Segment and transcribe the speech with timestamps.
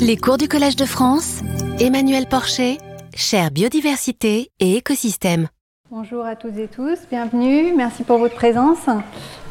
[0.00, 1.40] Les cours du Collège de France,
[1.78, 2.78] Emmanuel Porcher,
[3.14, 5.48] chère biodiversité et écosystème.
[5.90, 8.86] Bonjour à toutes et tous, bienvenue, merci pour votre présence.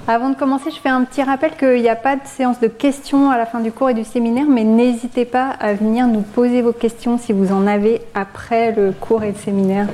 [0.08, 2.68] Avant de commencer, je fais un petit rappel qu'il n'y a pas de séance de
[2.68, 6.22] questions à la fin du cours et du séminaire, mais n'hésitez pas à venir nous
[6.22, 9.88] poser vos questions si vous en avez après le cours et le séminaire.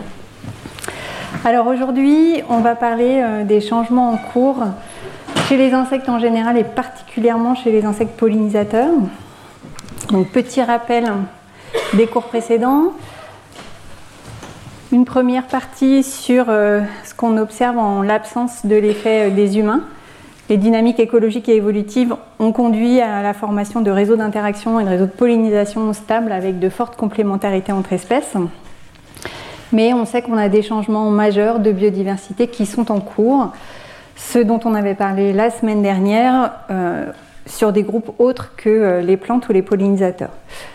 [1.44, 4.64] Alors aujourd'hui, on va parler euh, des changements en cours
[5.48, 8.94] chez les insectes en général et particulièrement chez les insectes pollinisateurs.
[10.12, 11.06] Donc petit rappel
[11.94, 12.94] des cours précédents.
[14.92, 19.82] Une première partie sur euh, ce qu'on observe en l'absence de l'effet euh, des humains.
[20.48, 24.90] Les dynamiques écologiques et évolutives ont conduit à la formation de réseaux d'interaction et de
[24.90, 28.36] réseaux de pollinisation stables avec de fortes complémentarités entre espèces.
[29.72, 33.52] Mais on sait qu'on a des changements majeurs de biodiversité qui sont en cours.
[34.16, 37.08] Ce dont on avait parlé la semaine dernière, euh,
[37.46, 40.32] sur des groupes autres que euh, les plantes ou les pollinisateurs.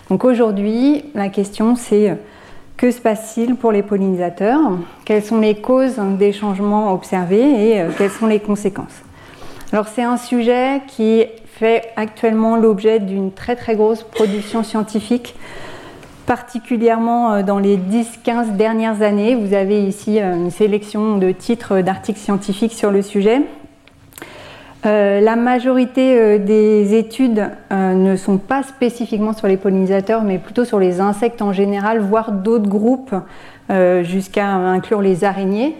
[0.08, 2.14] Donc aujourd'hui, la question c'est euh,
[2.76, 4.60] que se passe-t-il pour les pollinisateurs?
[5.04, 9.02] Quelles sont les causes des changements observés et euh, quelles sont les conséquences?
[9.72, 15.34] Alors c'est un sujet qui fait actuellement l'objet d'une très très grosse production scientifique,
[16.26, 19.34] particulièrement dans les 10-15 dernières années.
[19.34, 23.42] Vous avez ici une sélection de titres d'articles scientifiques sur le sujet.
[24.86, 30.38] Euh, la majorité euh, des études euh, ne sont pas spécifiquement sur les pollinisateurs, mais
[30.38, 33.14] plutôt sur les insectes en général, voire d'autres groupes,
[34.02, 35.76] jusqu'à inclure les araignées.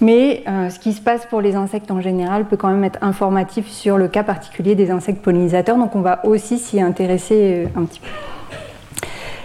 [0.00, 3.68] Mais ce qui se passe pour les insectes en général peut quand même être informatif
[3.68, 8.00] sur le cas particulier des insectes pollinisateurs, donc on va aussi s'y intéresser un petit
[8.00, 8.08] peu.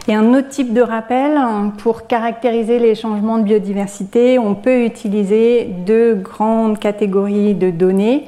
[0.09, 1.37] Et un autre type de rappel,
[1.79, 8.23] pour caractériser les changements de biodiversité, on peut utiliser deux grandes catégories de données.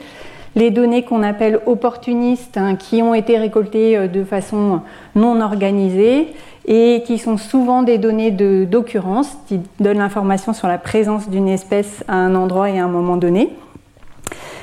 [0.55, 4.81] Les données qu'on appelle opportunistes, hein, qui ont été récoltées euh, de façon
[5.15, 6.27] non organisée
[6.67, 12.03] et qui sont souvent des données d'occurrence, qui donnent l'information sur la présence d'une espèce
[12.09, 13.49] à un endroit et à un moment donné.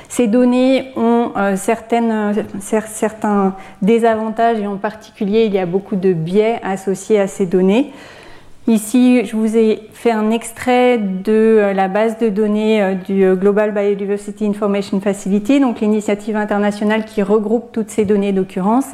[0.09, 6.61] Ces données ont euh, certains désavantages et en particulier il y a beaucoup de biais
[6.63, 7.93] associés à ces données.
[8.69, 13.25] Ici, je vous ai fait un extrait de euh, la base de données euh, du
[13.37, 18.93] Global Biodiversity Information Facility, donc l'initiative internationale qui regroupe toutes ces données d'occurrence,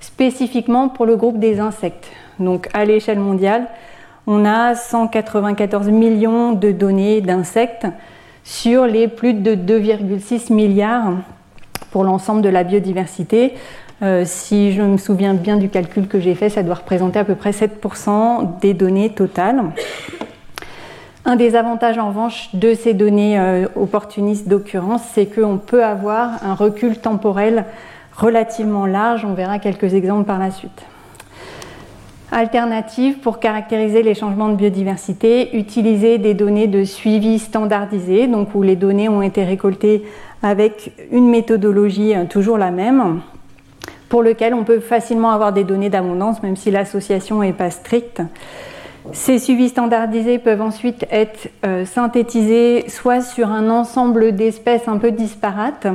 [0.00, 2.10] spécifiquement pour le groupe des insectes.
[2.38, 3.66] Donc à l'échelle mondiale,
[4.26, 7.86] on a 194 millions de données d'insectes
[8.42, 11.14] sur les plus de 2,6 milliards
[11.94, 13.54] pour l'ensemble de la biodiversité.
[14.02, 17.24] Euh, si je me souviens bien du calcul que j'ai fait, ça doit représenter à
[17.24, 19.62] peu près 7% des données totales.
[21.24, 26.44] Un des avantages en revanche de ces données euh, opportunistes d'occurrence, c'est qu'on peut avoir
[26.44, 27.64] un recul temporel
[28.16, 29.24] relativement large.
[29.24, 30.82] On verra quelques exemples par la suite.
[32.32, 38.62] Alternative pour caractériser les changements de biodiversité, utiliser des données de suivi standardisées, donc où
[38.62, 40.02] les données ont été récoltées
[40.44, 43.22] avec une méthodologie euh, toujours la même,
[44.10, 48.22] pour lequel on peut facilement avoir des données d'abondance, même si l'association n'est pas stricte.
[49.12, 55.10] Ces suivis standardisés peuvent ensuite être euh, synthétisés soit sur un ensemble d'espèces un peu
[55.10, 55.86] disparates,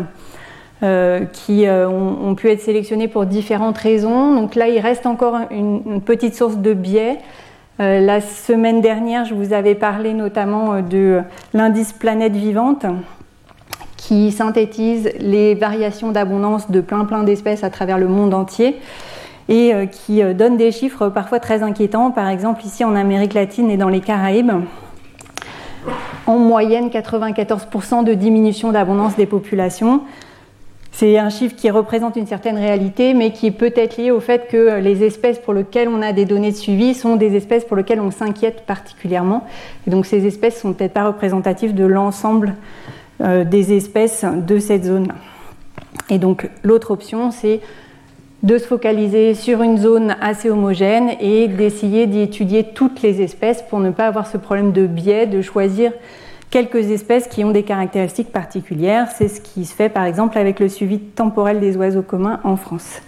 [0.82, 4.34] euh, qui ont, pu être sélectionnés pour différentes raisons.
[4.34, 7.18] Donc là, il reste encore une, petite source de biais.
[7.80, 11.22] La semaine dernière, je vous avais parlé notamment de
[11.54, 12.86] l'indice planète vivante
[14.00, 18.78] qui synthétise les variations d'abondance de plein plein d'espèces à travers le monde entier
[19.50, 22.12] et qui donne des chiffres parfois très inquiétants.
[22.12, 24.52] Par exemple, ici en Amérique latine et dans les Caraïbes,
[26.28, 30.02] en moyenne 94% de diminution d'abondance des populations.
[30.92, 34.48] C'est un chiffre qui représente une certaine réalité, mais qui peut être lié au fait
[34.50, 37.78] que les espèces pour lesquelles on a des données de suivi sont des espèces pour
[37.78, 39.46] lesquelles on s'inquiète particulièrement.
[39.88, 44.60] Et donc ces espèces ne sont peut-être pas représentatives de l'ensemble euh, des espèces de
[44.60, 45.16] cette zone-là.
[46.10, 47.60] Et donc l'autre option, c'est
[48.44, 53.62] de se focaliser sur une zone assez homogène et d'essayer d'y étudier toutes les espèces
[53.62, 55.92] pour ne pas avoir ce problème de biais, de choisir
[56.50, 59.10] quelques espèces qui ont des caractéristiques particulières.
[59.16, 62.56] C'est ce qui se fait par exemple avec le suivi temporel des oiseaux communs en
[62.56, 63.02] France.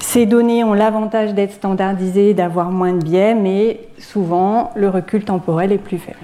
[0.00, 5.70] Ces données ont l'avantage d'être standardisées, d'avoir moins de biais, mais souvent le recul temporel
[5.70, 6.18] est plus faible.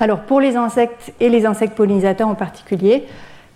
[0.00, 3.04] Alors pour les insectes et les insectes pollinisateurs en particulier,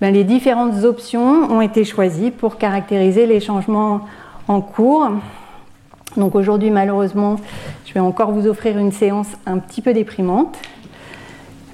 [0.01, 4.03] ben, les différentes options ont été choisies pour caractériser les changements
[4.47, 5.11] en cours.
[6.17, 7.37] Donc aujourd'hui malheureusement,
[7.87, 10.57] je vais encore vous offrir une séance un petit peu déprimante.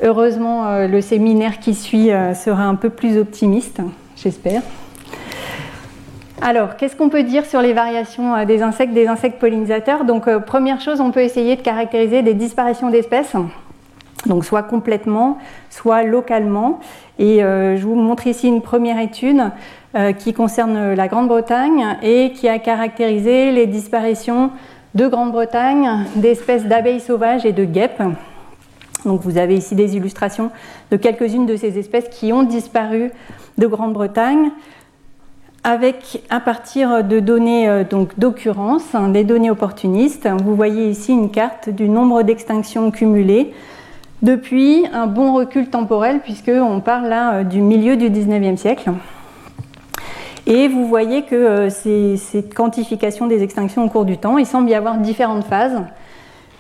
[0.03, 3.81] Heureusement, euh, le séminaire qui suit euh, sera un peu plus optimiste,
[4.17, 4.63] j'espère.
[6.43, 10.05] Alors, qu'est-ce qu'on peut dire sur les variations des insectes, des insectes pollinisateurs?
[10.05, 13.35] Donc, première chose, on peut essayer de caractériser des disparitions d'espèces,
[14.27, 15.39] donc soit complètement,
[15.71, 16.81] soit localement.
[17.19, 19.43] Et je vous montre ici une première étude
[20.19, 24.51] qui concerne la Grande-Bretagne et qui a caractérisé les disparitions
[24.95, 28.03] de Grande-Bretagne d'espèces d'abeilles sauvages et de guêpes.
[29.05, 30.51] Donc vous avez ici des illustrations
[30.91, 33.11] de quelques-unes de ces espèces qui ont disparu
[33.59, 34.51] de Grande-Bretagne
[35.63, 40.29] avec à partir de données euh, donc d'occurrence, hein, des données opportunistes.
[40.45, 43.53] Vous voyez ici une carte du nombre d'extinctions cumulées
[44.25, 48.91] depuis un bon recul temporel puisqu'on parle là euh, du milieu du 19e siècle.
[50.47, 54.71] Et vous voyez que euh, cette quantification des extinctions au cours du temps, il semble
[54.71, 55.79] y avoir différentes phases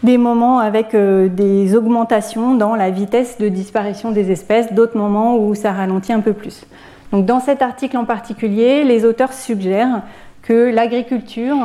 [0.02, 5.38] des moments avec euh, des augmentations dans la vitesse de disparition des espèces, d'autres moments
[5.38, 6.66] où ça ralentit un peu plus.
[7.12, 10.02] Donc dans cet article en particulier, les auteurs suggèrent
[10.42, 11.56] que l'agriculture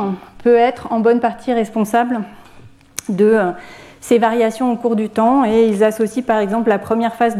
[0.42, 2.20] peut être en bonne partie responsable
[3.10, 3.52] de
[4.00, 7.36] ces variations au cours du temps et ils associent par exemple la première phase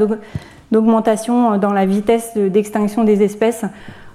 [0.70, 3.64] d'augmentation dans la vitesse d'extinction des espèces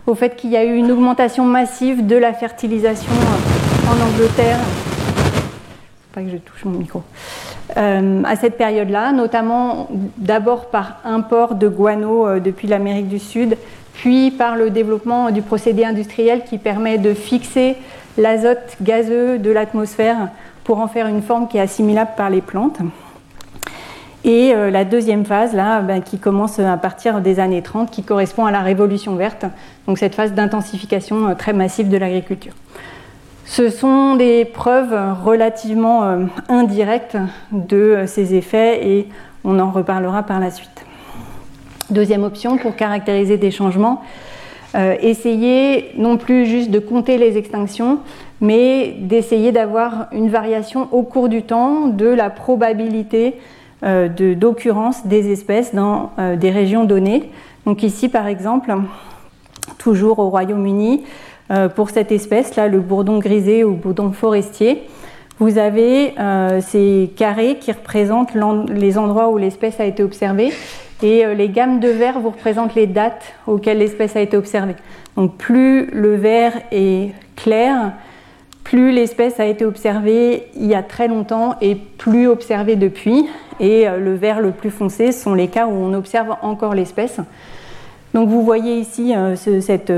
[0.07, 3.11] au fait qu'il y a eu une augmentation massive de la fertilisation
[3.87, 4.59] en Angleterre
[6.15, 7.03] pas que je touche mon micro.
[7.75, 13.57] Euh, à cette période-là, notamment d'abord par import de guano euh, depuis l'Amérique du Sud,
[13.93, 17.75] puis par le développement du procédé industriel qui permet de fixer
[18.17, 20.29] l'azote gazeux de l'atmosphère
[20.65, 22.79] pour en faire une forme qui est assimilable par les plantes.
[24.25, 28.03] Et euh, la deuxième phase, là, ben, qui commence à partir des années 30, qui
[28.03, 29.45] correspond à la révolution verte,
[29.87, 32.53] donc cette phase d'intensification très massive de l'agriculture.
[33.45, 37.17] Ce sont des preuves relativement euh, indirectes
[37.51, 39.07] de euh, ces effets et
[39.43, 40.83] on en reparlera par la suite.
[41.91, 44.01] Deuxième option pour caractériser des changements,
[44.73, 47.99] euh, essayer non plus juste de compter les extinctions,
[48.41, 53.35] mais d'essayer d'avoir une variation au cours du temps de la probabilité
[53.83, 57.29] d'occurrence des espèces dans des régions données.
[57.65, 58.73] Donc ici par exemple,
[59.77, 61.03] toujours au Royaume-Uni,
[61.51, 64.83] euh, pour cette espèce-là, le bourdon grisé ou bourdon forestier.
[65.37, 68.33] Vous avez euh, ces carrés qui représentent
[68.69, 70.51] les endroits où l'espèce a été observée
[71.03, 74.75] et euh, les gammes de vert vous représentent les dates auxquelles l'espèce a été observée.
[75.17, 77.91] Donc plus le vert est clair,
[78.65, 83.25] plus l'espèce a été observée il y a très longtemps et plus observée depuis.
[83.61, 87.19] Et le vert le plus foncé sont les cas où on observe encore l'espèce.
[88.13, 89.13] Donc vous voyez ici
[89.61, 89.93] cette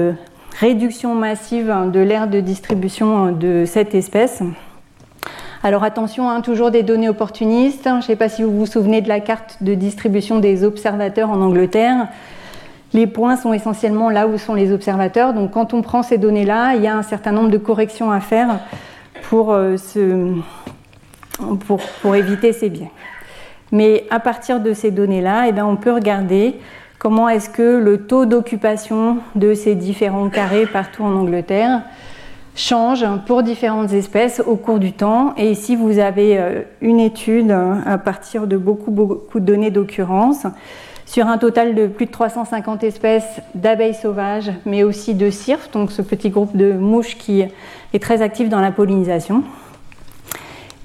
[0.60, 4.44] réduction massive de l'aire de distribution de cette espèce.
[5.64, 7.86] Alors attention, hein, toujours des données opportunistes.
[7.86, 11.32] Je ne sais pas si vous vous souvenez de la carte de distribution des observateurs
[11.32, 12.08] en Angleterre.
[12.94, 15.34] Les points sont essentiellement là où sont les observateurs.
[15.34, 18.20] Donc quand on prend ces données-là, il y a un certain nombre de corrections à
[18.20, 18.60] faire
[19.24, 19.76] pour, euh,
[22.16, 22.92] éviter ces biais.
[23.72, 26.56] Mais à partir de ces données-là, eh bien, on peut regarder
[27.00, 31.82] comment est-ce que le taux d'occupation de ces différents carrés partout en Angleterre
[32.56, 35.36] change pour différentes espèces au cours du temps.
[35.38, 40.48] Et ici, vous avez euh, une étude à partir de beaucoup, beaucoup de données d'occurrence
[41.08, 45.92] sur un total de plus de 350 espèces d'abeilles sauvages, mais aussi de cirques, donc
[45.92, 49.44] ce petit groupe de mouches qui est très actif dans la pollinisation.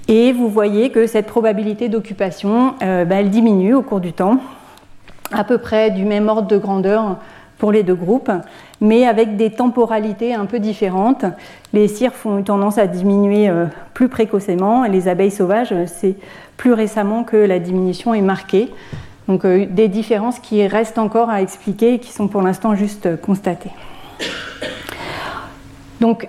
[0.07, 4.38] Et vous voyez que cette probabilité d'occupation, euh, bah, elle diminue au cours du temps
[5.33, 7.17] à peu près du même ordre de grandeur
[7.59, 8.31] pour les deux groupes,
[8.81, 11.25] mais avec des temporalités un peu différentes.
[11.73, 16.14] Les cires ont eu tendance à diminuer euh, plus précocement, et les abeilles sauvages, c'est
[16.57, 18.71] plus récemment que la diminution est marquée.
[19.29, 23.21] Donc euh, des différences qui restent encore à expliquer et qui sont pour l'instant juste
[23.21, 23.71] constatées.
[26.00, 26.29] Donc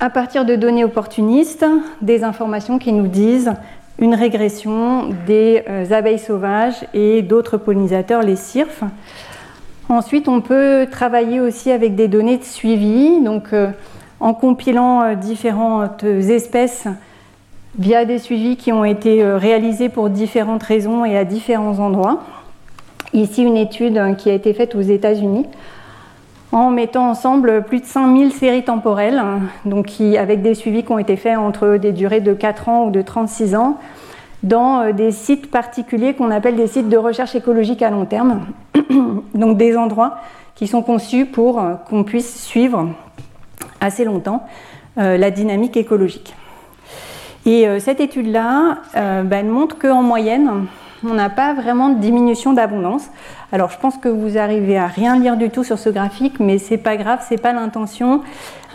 [0.00, 1.66] à partir de données opportunistes,
[2.00, 3.52] des informations qui nous disent
[3.98, 8.84] une régression des euh, abeilles sauvages et d'autres pollinisateurs, les cirfes.
[9.88, 13.70] Ensuite, on peut travailler aussi avec des données de suivi, donc euh,
[14.20, 16.86] en compilant différentes espèces
[17.78, 22.24] via des suivis qui ont été réalisés pour différentes raisons et à différents endroits.
[23.12, 25.46] Ici, une étude qui a été faite aux États-Unis
[26.52, 29.22] en mettant ensemble plus de 5000 séries temporelles,
[29.64, 32.86] donc qui, avec des suivis qui ont été faits entre des durées de 4 ans
[32.86, 33.78] ou de 36 ans,
[34.42, 38.46] dans euh, des sites particuliers qu'on appelle des sites de recherche écologique à long terme,
[39.34, 40.18] donc des endroits
[40.54, 42.88] qui sont conçus pour euh, qu'on puisse suivre
[43.80, 44.46] assez longtemps
[44.96, 46.34] euh, la dynamique écologique.
[47.50, 50.66] Et cette étude-là, bah, elle montre qu'en moyenne,
[51.04, 53.08] on n'a pas vraiment de diminution d'abondance.
[53.52, 56.58] Alors je pense que vous arrivez à rien lire du tout sur ce graphique, mais
[56.58, 58.22] c'est pas grave, c'est pas l'intention.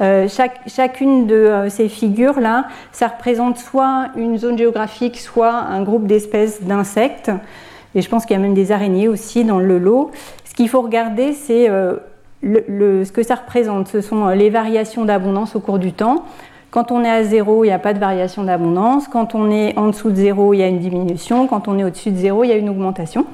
[0.02, 0.28] Euh,
[0.68, 6.08] chacune de euh, ces figures là, ça représente soit une zone géographique, soit un groupe
[6.08, 7.32] d'espèces d'insectes.
[7.94, 10.10] Et je pense qu'il y a même des araignées aussi dans le lot.
[10.46, 11.98] Ce qu'il faut regarder, c'est euh,
[12.42, 13.88] ce que ça représente.
[13.90, 16.24] Ce sont les variations d'abondance au cours du temps.
[16.74, 19.08] Quand on est à zéro, il n'y a pas de variation d'abondance.
[19.08, 21.46] Quand on est en dessous de zéro, il y a une diminution.
[21.46, 23.28] Quand on est au-dessus de zéro, il y a une augmentation.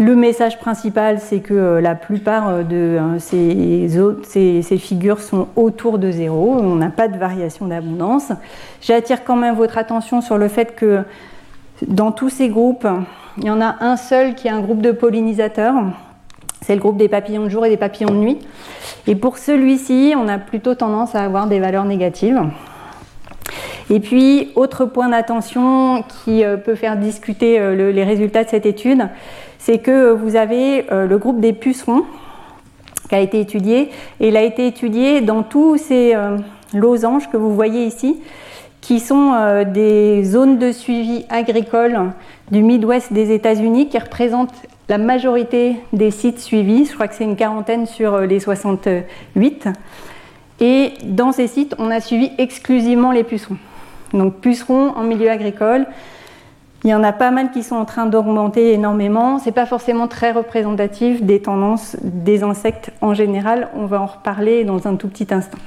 [0.00, 5.46] Le message principal, c'est que euh, la plupart euh, de euh, ces, ces, figures sont
[5.54, 6.56] autour de zéro.
[6.58, 8.32] On n'a pas de variation d'abondance.
[8.80, 11.04] J'attire quand même votre attention sur le fait que
[11.86, 12.88] dans tous ces groupes,
[13.38, 15.76] il y en a un seul qui est un groupe de pollinisateurs.
[16.62, 18.38] C'est le groupe des papillons de jour et des papillons de nuit.
[19.06, 22.40] Et pour celui-ci, on a plutôt tendance à avoir des valeurs négatives.
[23.90, 28.64] Et puis, autre point d'attention qui euh, peut faire discuter euh, les résultats de cette
[28.64, 29.08] étude,
[29.58, 32.04] c'est que vous avez euh, le groupe des pucerons
[33.08, 33.90] qui a été étudié.
[34.20, 36.14] Et il a été étudié dans tous ces
[36.72, 38.20] losanges que vous voyez ici,
[38.80, 42.12] qui sont des zones de suivi agricole
[42.52, 44.54] du Midwest des États-Unis qui représentent
[44.90, 49.68] la majorité des sites suivis, je crois que c'est une quarantaine sur euh, les 68.
[50.58, 53.56] Et dans ces sites, on a suivi exclusivement les pucerons.
[54.12, 55.86] Donc pucerons en milieu agricole.
[56.82, 59.38] Il y en a pas mal qui sont en train d'augmenter énormément.
[59.38, 63.68] Ce n'est pas forcément très représentatif des tendances des insectes en général.
[63.76, 65.58] On va en reparler dans un tout petit instant.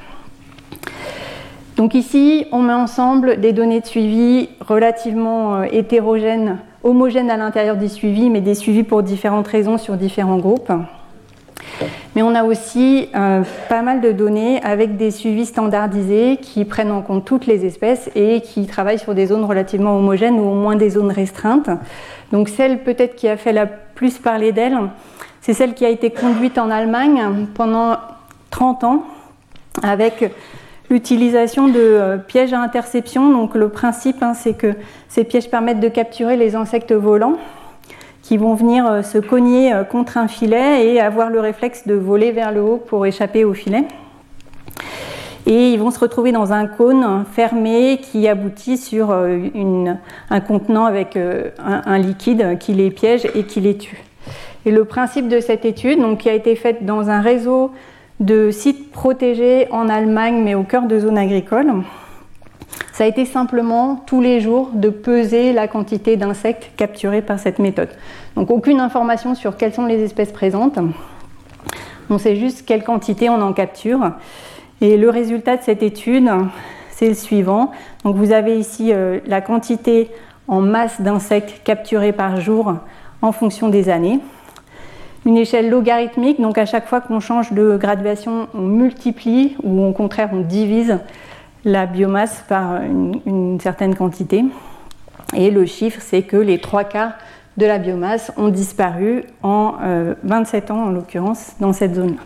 [1.75, 7.77] Donc ici, on met ensemble des données de suivi relativement euh, hétérogènes homogènes à l'intérieur
[7.77, 10.71] des suivis, mais des suivis pour différentes raisons sur différents groupes.
[12.15, 16.91] Mais on a aussi euh, pas mal de données avec des suivis standardisés qui prennent
[16.91, 20.53] en compte toutes les espèces et qui travaillent sur des zones relativement homogènes ou au
[20.53, 21.69] moins des zones restreintes.
[22.31, 24.77] Donc celle peut-être qui a fait la plus parler d'elle,
[25.41, 27.97] c'est celle qui a été conduite en Allemagne pendant
[28.51, 29.03] 30 ans
[29.81, 30.31] avec
[30.89, 33.29] l'utilisation de euh, pièges à interception.
[33.31, 34.73] Donc le principe, hein, c'est que
[35.07, 37.37] ces pièges permettent de capturer les insectes volants
[38.21, 41.93] qui vont venir euh, se cogner euh, contre un filet et avoir le réflexe de
[41.93, 43.83] voler vers le haut pour échapper au filet.
[45.45, 51.17] Et ils vont se retrouver dans un cône fermé qui aboutit sur un contenant avec
[51.17, 54.01] un, liquide qui les piège et qui les tue.
[54.65, 57.71] Et le principe de cette étude, donc, qui a été faite dans un réseau
[58.19, 61.71] de sites protégés en Allemagne, mais au cœur de zones agricoles.
[62.93, 67.57] Ça a été simplement tous les jours de peser la quantité d'insectes capturés par cette
[67.57, 67.89] méthode.
[68.35, 70.77] Donc aucune information sur quelles sont les espèces présentes.
[72.09, 74.11] On sait juste quelle quantité on en capture.
[74.81, 76.29] Et le résultat de cette étude,
[76.91, 77.71] c'est le suivant.
[78.03, 80.11] Donc vous avez ici euh, la quantité
[80.47, 82.75] en masse d'insectes capturés par jour
[83.21, 84.19] en fonction des années
[85.25, 89.91] une échelle logarithmique, donc à chaque fois qu'on change de graduation, on multiplie ou au
[89.93, 90.99] contraire on divise
[91.65, 94.43] la biomasse par une, certaine quantité.
[95.35, 97.13] Et le chiffre, c'est que les trois quarts
[97.57, 99.75] de la biomasse ont disparu en
[100.23, 102.21] 27 euh, ans, en l'occurrence, dans cette zone-là.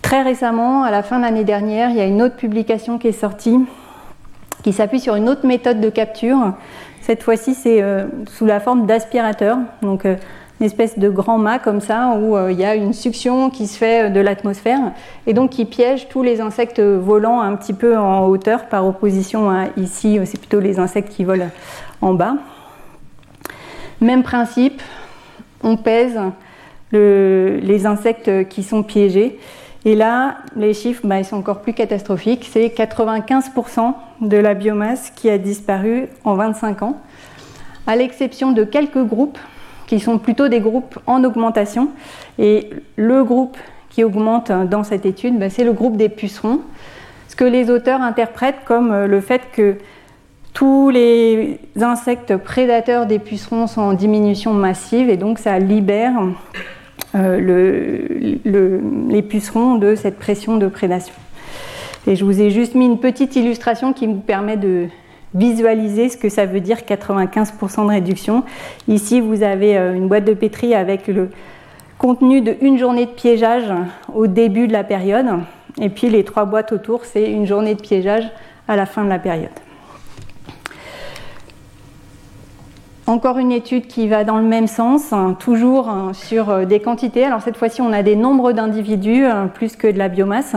[0.00, 3.08] Très récemment, à la fin de l'année dernière, il y a une autre publication qui
[3.08, 3.58] est sortie
[4.62, 6.52] qui s'appuie sur une autre méthode de capture.
[7.00, 9.58] Cette fois-ci, c'est euh, sous la forme d'aspirateur.
[9.82, 10.16] Donc, euh,
[10.60, 13.66] une espèce de grand mât comme ça où euh, il y a une succion qui
[13.66, 14.92] se fait euh, de l'atmosphère
[15.26, 19.50] et donc qui piège tous les insectes volants un petit peu en hauteur par opposition
[19.50, 21.48] à ici, euh, c'est plutôt les insectes qui volent
[22.02, 22.34] en bas.
[24.02, 24.82] Même principe,
[25.62, 26.18] on pèse
[26.92, 29.38] les insectes qui sont piégés.
[29.84, 32.48] Et là, les chiffres, bah, ils sont encore plus catastrophiques.
[32.50, 36.96] C'est 95% de la biomasse qui a disparu en 25 ans,
[37.86, 39.38] à l'exception de quelques groupes
[39.90, 41.88] qui sont plutôt des groupes en augmentation.
[42.38, 43.56] Et le groupe
[43.88, 46.60] qui augmente dans cette étude, ben, c'est le groupe des pucerons.
[47.26, 49.78] Ce que les auteurs interprètent comme euh, le fait que
[50.52, 56.12] tous les insectes prédateurs des pucerons sont en diminution massive et donc ça libère
[57.16, 61.14] euh, les pucerons de cette pression de prédation.
[62.06, 64.86] Et je vous ai juste mis une petite illustration qui vous permet de,
[65.34, 68.44] visualiser ce que ça veut dire 95% de réduction.
[68.88, 71.30] Ici, vous avez euh, une boîte de pétri avec le
[71.98, 73.72] contenu de une journée de piégeage
[74.14, 75.26] au début de la période.
[75.80, 78.24] Et puis les trois boîtes autour, c'est une journée de piégeage
[78.66, 79.50] à la fin de la période.
[83.10, 86.78] Encore une étude qui va dans le même sens, hein, toujours hein, sur euh, des
[86.78, 87.24] quantités.
[87.24, 90.54] Alors cette fois-ci, on a des nombres d'individus hein, plus que de la biomasse.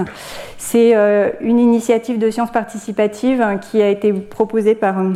[0.60, 5.14] C'est euh, une initiative de sciences participatives qui a été proposée par euh,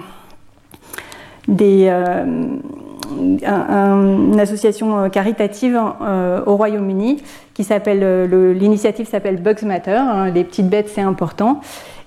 [3.07, 5.79] une association caritative
[6.47, 7.21] au Royaume-Uni
[7.57, 11.59] qui s'appelle, l'initiative s'appelle Bugs Matter, hein, les petites bêtes c'est important.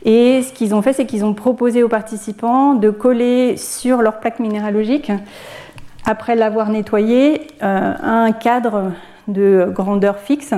[0.04, 4.20] Et ce qu'ils ont fait, c'est qu'ils ont proposé aux participants de coller sur leur
[4.20, 5.10] plaque minéralogique,
[6.06, 8.92] après l'avoir nettoyé, un cadre
[9.26, 10.54] de grandeur fixe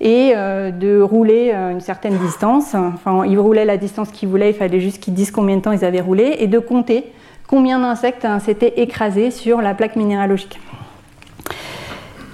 [0.00, 2.74] et euh, de rouler euh, une certaine distance.
[2.74, 5.72] Enfin, ils roulaient la distance qu'ils voulaient, il fallait juste qu'ils disent combien de temps
[5.72, 7.12] ils avaient roulé et de compter
[7.46, 10.58] combien d'insectes hein, s'étaient écrasés sur la plaque minéralogique.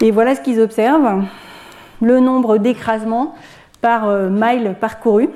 [0.00, 1.22] Et voilà ce qu'ils observent
[2.02, 3.34] le nombre d'écrasements
[3.80, 5.30] par euh, mile parcouru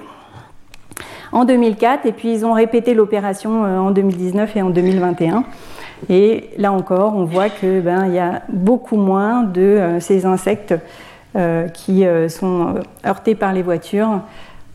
[1.32, 5.44] en 2004 et puis ils ont répété l'opération en 2019 et en 2021.
[6.08, 10.74] Et là encore, on voit qu'il ben, y a beaucoup moins de ces insectes
[11.36, 14.20] euh, qui euh, sont heurtés par les voitures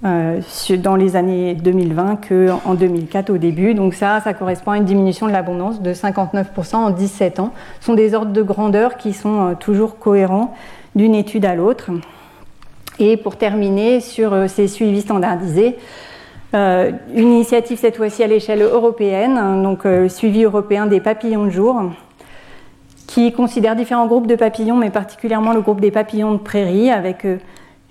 [0.05, 0.39] euh,
[0.77, 3.73] dans les années 2020 qu'en 2004 au début.
[3.73, 7.51] Donc ça, ça correspond à une diminution de l'abondance de 59% en 17 ans.
[7.79, 10.53] Ce sont des ordres de grandeur qui sont toujours cohérents
[10.95, 11.91] d'une étude à l'autre.
[12.99, 15.77] Et pour terminer sur ces suivis standardisés,
[16.53, 21.81] une initiative cette fois-ci à l'échelle européenne, donc le suivi européen des papillons de jour,
[23.11, 27.25] qui considère différents groupes de papillons, mais particulièrement le groupe des papillons de prairie, avec
[27.25, 27.39] euh,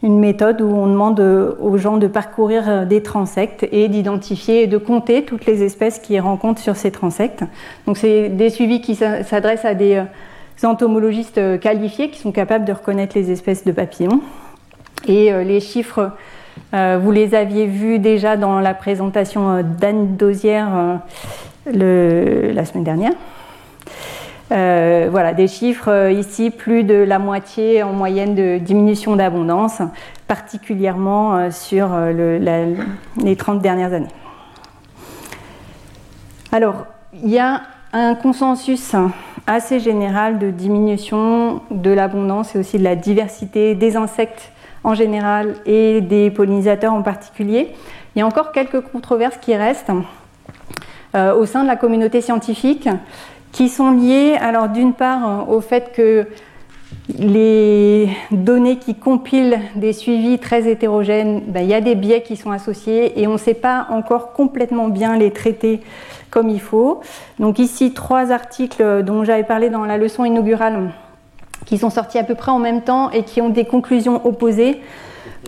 [0.02, 4.62] une méthode où on demande euh, aux gens de parcourir euh, des transects et d'identifier
[4.62, 7.45] et de compter toutes les espèces qui rencontrent sur ces transects.
[7.87, 10.02] Donc c'est des suivis qui s'adressent à des
[10.67, 14.21] entomologistes qualifiés qui sont capables de reconnaître les espèces de papillons.
[15.07, 16.11] Et les chiffres,
[16.73, 21.00] vous les aviez vus déjà dans la présentation d'Anne Dosière
[21.67, 23.12] la semaine dernière.
[24.52, 29.81] Euh, voilà, des chiffres euh, ici, plus de la moitié en moyenne de diminution d'abondance,
[30.26, 34.09] particulièrement euh, sur les 30 dernières années.
[36.50, 36.87] Alors,
[37.23, 37.62] il y a
[37.93, 38.97] un consensus
[39.47, 44.53] assez général de diminution de l'abondance et aussi de la diversité des insectes
[44.85, 47.69] en général et des pollinisateurs en particulier.
[48.15, 49.93] Il y a encore quelques controverses qui restent
[51.15, 52.89] au sein de la communauté scientifique
[53.53, 56.26] qui sont liées, alors d'une part, au fait que
[57.19, 62.37] les données qui compilent des suivis très hétérogènes, ben, il y a des biais qui
[62.37, 65.81] sont associés et on ne sait pas encore complètement bien les traiter
[66.30, 67.00] comme il faut.
[67.38, 70.90] Donc ici, trois articles dont j'avais parlé dans la leçon inaugurale
[71.66, 74.80] qui sont sortis à peu près en même temps et qui ont des conclusions opposées.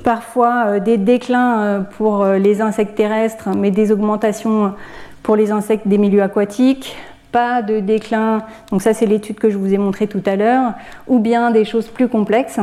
[0.04, 4.74] Parfois euh, des déclins euh, pour euh, les insectes terrestres, mais des augmentations
[5.22, 6.96] pour les insectes des milieux aquatiques,
[7.30, 10.72] pas de déclin, donc ça c'est l'étude que je vous ai montrée tout à l'heure,
[11.06, 12.58] ou bien des choses plus complexes,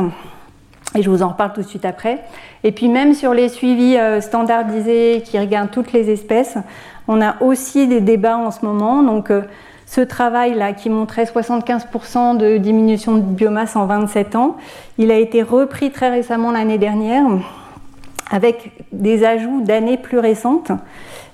[0.94, 2.18] et je vous en reparle tout de suite après.
[2.62, 6.58] Et puis même sur les suivis standardisés qui regardent toutes les espèces,
[7.12, 9.02] on a aussi des débats en ce moment.
[9.02, 9.42] Donc euh,
[9.84, 14.56] ce travail-là qui montrait 75% de diminution de biomasse en 27 ans,
[14.96, 17.24] il a été repris très récemment l'année dernière
[18.30, 20.70] avec des ajouts d'années plus récentes.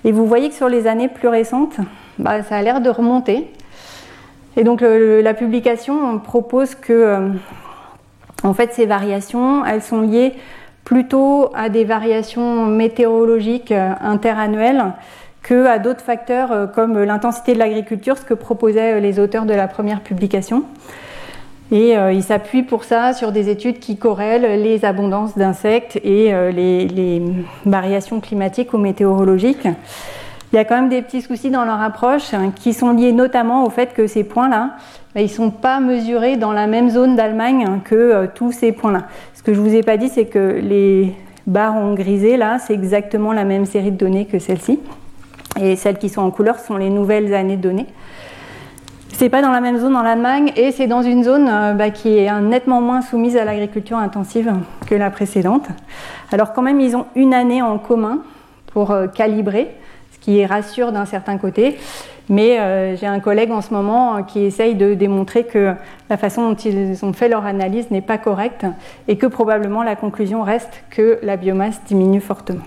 [0.03, 1.77] Et vous voyez que sur les années plus récentes,
[2.17, 3.47] bah, ça a l'air de remonter.
[4.55, 7.29] Et donc la publication propose que euh,
[8.43, 10.33] en fait ces variations, elles sont liées
[10.83, 14.83] plutôt à des variations météorologiques euh, interannuelles
[15.47, 19.53] que à d'autres facteurs euh, comme l'intensité de l'agriculture, ce que proposaient les auteurs de
[19.53, 20.63] la première publication.
[21.69, 26.87] Et ils s'appuient pour ça sur des études qui corrèlent les abondances d'insectes et les,
[26.87, 27.21] les,
[27.65, 29.67] variations climatiques ou météorologiques.
[30.53, 33.11] Il y a quand même des petits soucis dans leur approche hein, qui sont liés
[33.11, 34.75] notamment au fait que ces points-là,
[35.13, 38.53] ben, ils ne sont pas mesurés dans la même zone d'Allemagne hein, que euh, tous
[38.53, 39.07] ces points-là.
[39.33, 41.13] Ce que je ne vous ai pas dit, c'est que les
[41.47, 44.79] barres en grisé, là, c'est exactement la même série de données que celle-ci.
[45.59, 47.87] Et celles qui sont en couleur sont les nouvelles années de données.
[49.13, 51.89] C'est pas dans la même zone en Allemagne et c'est dans une zone euh, bah,
[51.89, 54.53] qui est nettement moins soumise à l'agriculture intensive
[54.85, 55.67] que la précédente.
[56.31, 58.19] Alors quand même, ils ont une année en commun
[58.67, 59.71] pour euh, calibrer
[60.21, 61.77] qui rassure d'un certain côté.
[62.29, 65.73] Mais euh, j'ai un collègue en ce moment qui essaye de démontrer que
[66.09, 68.65] la façon dont ils ont fait leur analyse n'est pas correcte
[69.07, 72.63] et que probablement la conclusion reste que la biomasse diminue fortement.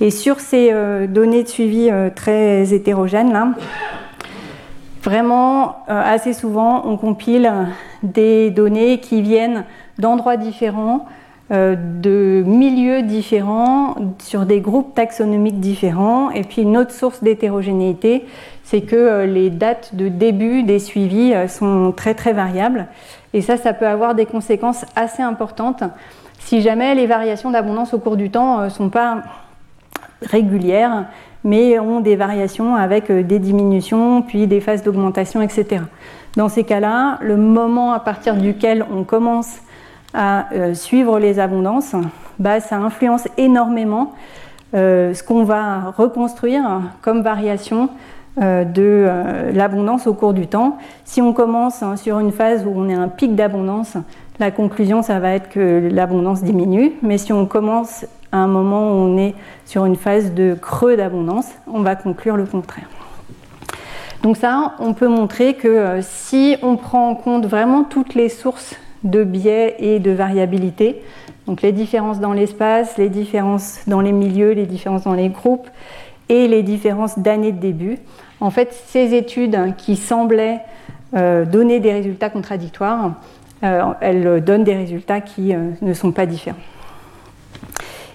[0.00, 3.48] Et sur ces euh, données de suivi très hétérogènes, là,
[5.02, 7.50] vraiment, assez souvent, on compile
[8.02, 9.64] des données qui viennent
[9.98, 11.06] d'endroits différents,
[11.50, 16.30] euh, de milieux différents, sur des groupes taxonomiques différents.
[16.30, 18.26] Et puis une autre source d'hétérogénéité,
[18.64, 22.86] c'est que euh, les dates de début des suivis euh, sont très très variables.
[23.32, 25.82] Et ça, ça peut avoir des conséquences assez importantes
[26.38, 29.22] si jamais les variations d'abondance au cours du temps ne sont pas
[30.22, 31.06] régulières,
[31.44, 35.82] mais ont des variations avec des diminutions, puis des phases d'augmentation, etc.
[36.36, 39.58] Dans ces cas-là, le moment à partir duquel on commence
[40.14, 41.94] à suivre les abondances,
[42.38, 44.14] bah, ça influence énormément
[44.72, 47.88] ce qu'on va reconstruire comme variation
[48.40, 50.78] euh, de euh, l'abondance au cours du temps.
[51.04, 53.96] Si on commence hein, sur une phase où on est un pic d'abondance,
[54.38, 56.92] la conclusion, ça va être que l'abondance diminue.
[57.02, 60.96] Mais si on commence à un moment où on est sur une phase de creux
[60.96, 62.88] d'abondance, on va conclure le contraire.
[64.22, 68.28] Donc ça, on peut montrer que euh, si on prend en compte vraiment toutes les
[68.28, 71.02] sources de biais et de variabilité,
[71.46, 75.68] donc les différences dans l'espace, les différences dans les milieux, les différences dans les groupes
[76.28, 77.98] et les différences d'années de début,
[78.40, 80.60] en fait, ces études qui semblaient
[81.14, 83.12] euh, donner des résultats contradictoires,
[83.64, 86.58] euh, elles donnent des résultats qui ne sont pas différents.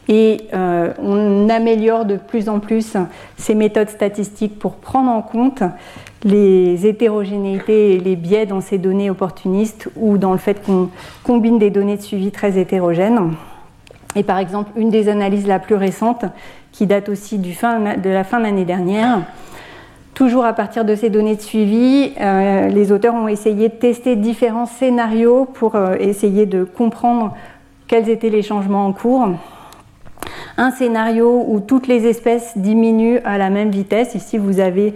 [0.10, 2.98] Et on améliore de plus en plus
[3.38, 5.64] ces méthodes statistiques pour prendre en compte
[6.26, 10.90] les hétérogénéités et les biais dans ces données opportunistes ou dans le fait qu'on
[11.24, 13.34] combine des données de suivi très hétérogènes.
[14.16, 16.26] Et par exemple, une des analyses la plus récente,
[16.72, 19.22] qui date aussi de la fin de l'année dernière,
[20.14, 24.16] Toujours à partir de ces données de suivi, euh, les auteurs ont essayé de tester
[24.16, 27.34] différents scénarios pour euh, essayer de comprendre
[27.88, 29.30] quels étaient les changements en cours.
[30.58, 34.14] Un scénario où toutes les espèces diminuent à la même vitesse.
[34.14, 34.94] Ici, vous avez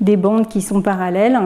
[0.00, 1.38] des bandes qui sont parallèles.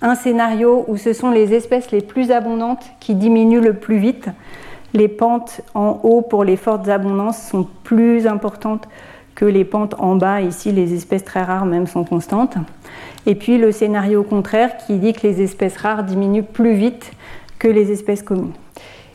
[0.00, 4.28] Un scénario où ce sont les espèces les plus abondantes qui diminuent le plus vite.
[4.94, 8.88] Les pentes en haut pour les fortes abondances sont plus importantes
[9.34, 12.56] que les pentes en bas, ici les espèces très rares même sont constantes.
[13.24, 17.12] Et puis le scénario contraire qui dit que les espèces rares diminuent plus vite
[17.58, 18.52] que les espèces communes.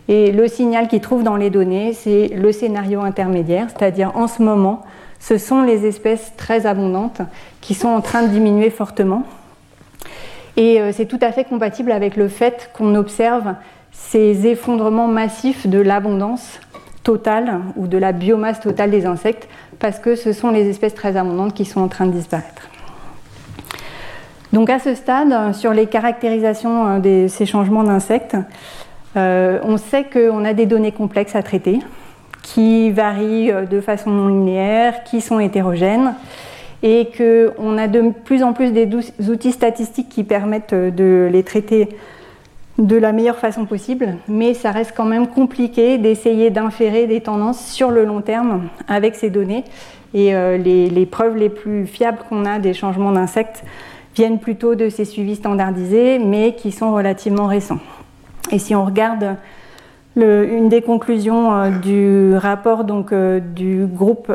[0.10, 4.42] Et le signal qu'il trouve dans les données, c'est le scénario intermédiaire, c'est-à-dire en ce
[4.42, 4.84] moment,
[5.20, 7.22] ce sont les espèces très abondantes
[7.62, 9.24] qui sont en train de diminuer fortement.
[10.56, 13.56] Et euh, c'est tout à fait compatible avec le fait qu'on observe
[13.92, 16.60] ces effondrements massifs de l'abondance
[17.04, 19.48] totale ou de la biomasse totale des insectes
[19.80, 22.70] parce que ce sont les espèces très abondantes qui sont en train de disparaître.
[24.54, 28.38] Donc à ce stade, sur les caractérisations euh, de ces changements d'insectes,
[29.18, 31.80] euh, on sait qu'on a des données complexes à traiter,
[32.44, 36.14] qui varient euh, de façon non linéaire, qui sont hétérogènes,
[36.84, 38.88] et qu'on a de plus en plus des
[39.30, 41.90] outils statistiques qui permettent de les traiter
[42.78, 47.66] de la meilleure façon possible, mais ça reste quand même compliqué d'essayer d'inférer des tendances
[47.66, 49.64] sur le long terme avec ces données.
[50.14, 53.64] Et euh, les, preuves les plus fiables qu'on a des changements d'insectes
[54.16, 57.80] viennent plutôt de ces suivis standardisés, mais qui sont relativement récents.
[58.52, 59.36] Et si on regarde
[60.16, 64.32] une des conclusions euh, du rapport donc, euh, du groupe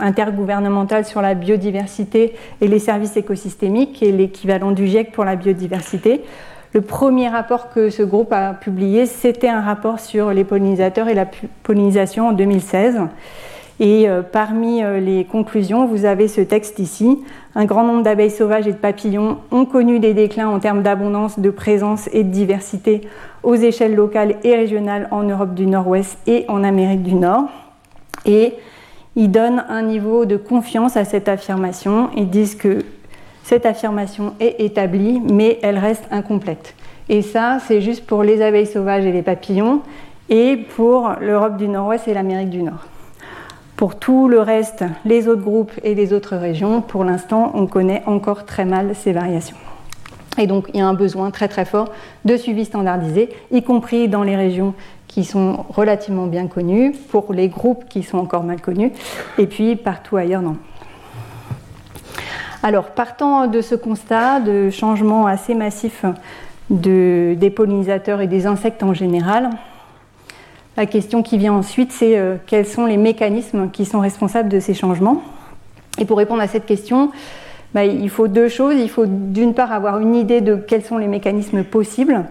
[0.00, 5.36] intergouvernemental sur la biodiversité et les services écosystémiques, qui est l'équivalent du GIEC pour la
[5.36, 6.22] biodiversité,
[6.74, 11.14] le premier rapport que ce groupe a publié, c'était un rapport sur les pollinisateurs et
[11.14, 11.26] la
[11.62, 13.00] pollinisation en 2016.
[13.84, 17.18] Et euh, parmi euh, les conclusions, vous avez ce texte ici.
[17.56, 21.40] Un grand nombre d'abeilles sauvages et de papillons ont connu des déclins en termes d'abondance,
[21.40, 23.00] de présence et de diversité
[23.42, 27.46] aux échelles locales et régionales en Europe du Nord-Ouest et en Amérique du Nord.
[28.24, 28.54] Et
[29.16, 32.10] ils donnent un niveau de confiance à cette affirmation.
[32.16, 32.84] Ils disent que
[33.42, 36.76] cette affirmation est établie, mais elle reste incomplète.
[37.08, 39.80] Et ça, c'est juste pour les abeilles sauvages et les papillons,
[40.28, 42.91] et pour l'Europe du Nord-Ouest et l'Amérique du Nord.
[43.82, 48.04] Pour tout le reste, les autres groupes et les autres régions, pour l'instant, on connaît
[48.06, 49.56] encore très mal ces variations.
[50.38, 51.88] Et donc, il y a un besoin très très fort
[52.24, 54.74] de suivi standardisé, y compris dans les régions
[55.08, 58.92] qui sont relativement bien connues, pour les groupes qui sont encore mal connus,
[59.36, 60.58] et puis partout ailleurs monde.
[62.62, 66.04] Alors, partant de ce constat de changement assez massif
[66.70, 69.50] des pollinisateurs et des insectes en général,
[70.76, 74.60] la question qui vient ensuite, c'est euh, quels sont les mécanismes qui sont responsables de
[74.60, 75.22] ces changements.
[75.98, 77.10] Et pour répondre à cette question,
[77.74, 78.74] bah, il faut deux choses.
[78.78, 82.24] Il faut d'une part avoir une idée de quels sont les mécanismes possibles.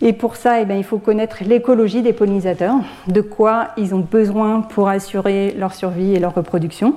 [0.00, 2.74] Et pour ça, eh il faut connaître l'écologie des pollinisateurs,
[3.06, 6.94] de quoi ils ont besoin pour assurer leur survie et leur reproduction.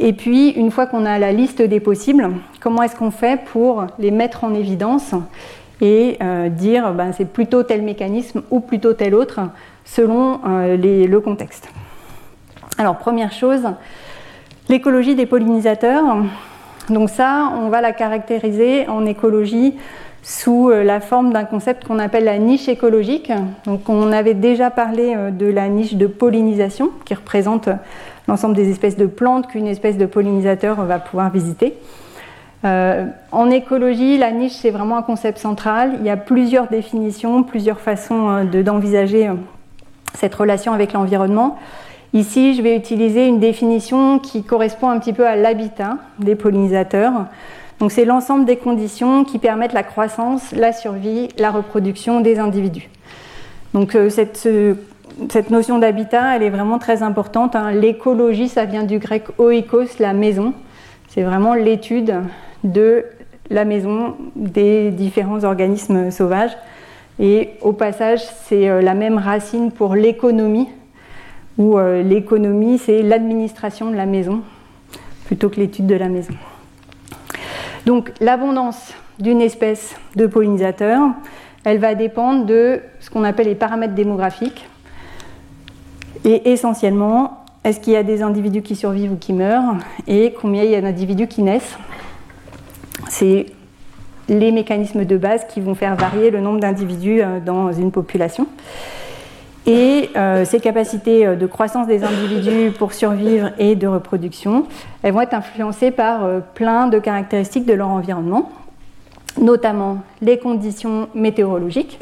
[0.00, 3.84] Et puis, une fois qu'on a la liste des possibles, comment est-ce qu'on fait pour
[3.98, 5.12] les mettre en évidence
[5.80, 9.40] et euh, dire ben, c'est plutôt tel mécanisme ou plutôt tel autre
[9.84, 11.68] selon euh, le contexte.
[12.78, 13.62] Alors, première chose,
[14.68, 16.18] l'écologie des pollinisateurs.
[16.90, 19.74] Donc ça, on va la caractériser en écologie
[20.22, 23.32] sous la forme d'un concept qu'on appelle la niche écologique.
[23.66, 27.68] Donc on avait déjà parlé de la niche de pollinisation qui représente
[28.26, 31.74] l'ensemble des espèces de plantes qu'une espèce de pollinisateur va pouvoir visiter.
[32.64, 35.92] Euh, en écologie, la niche, c'est vraiment un concept central.
[36.00, 39.34] Il y a plusieurs définitions, plusieurs façons euh, d'envisager euh,
[40.14, 41.56] cette relation avec l'environnement.
[42.14, 47.26] Ici, je vais utiliser une définition qui correspond un petit peu à l'habitat des pollinisateurs.
[47.78, 52.88] Donc, c'est l'ensemble des conditions qui permettent la croissance, la survie, la reproduction des individus.
[53.72, 57.54] Donc, cette, notion d'habitat, elle est vraiment très importante.
[57.54, 57.70] Hein.
[57.72, 60.54] L'écologie, ça vient du grec oikos, la maison.
[61.08, 62.14] C'est vraiment l'étude
[62.64, 63.04] de
[63.50, 66.56] la maison des différents organismes sauvages.
[67.18, 70.68] Et au passage, c'est euh, la même racine pour l'économie,
[71.56, 74.42] où euh, l'économie, c'est l'administration de la maison,
[75.26, 76.34] plutôt que l'étude de la maison.
[77.86, 81.08] Donc l'abondance d'une espèce de pollinisateur,
[81.64, 84.68] elle va dépendre de ce qu'on appelle les paramètres démographiques.
[86.24, 89.76] Et essentiellement, est-ce qu'il y a des individus qui survivent ou qui meurent?
[90.06, 91.76] Et combien il y a d'individus qui naissent?
[93.08, 93.46] C'est
[94.28, 98.46] les mécanismes de base qui vont faire varier le nombre d'individus euh, dans une population.
[99.66, 104.66] Et euh, ces capacités euh, de croissance des individus pour survivre et de reproduction,
[105.02, 106.20] elles vont être influencées par
[106.54, 108.50] plein de caractéristiques de leur environnement,
[109.40, 111.98] notamment les conditions météorologiques.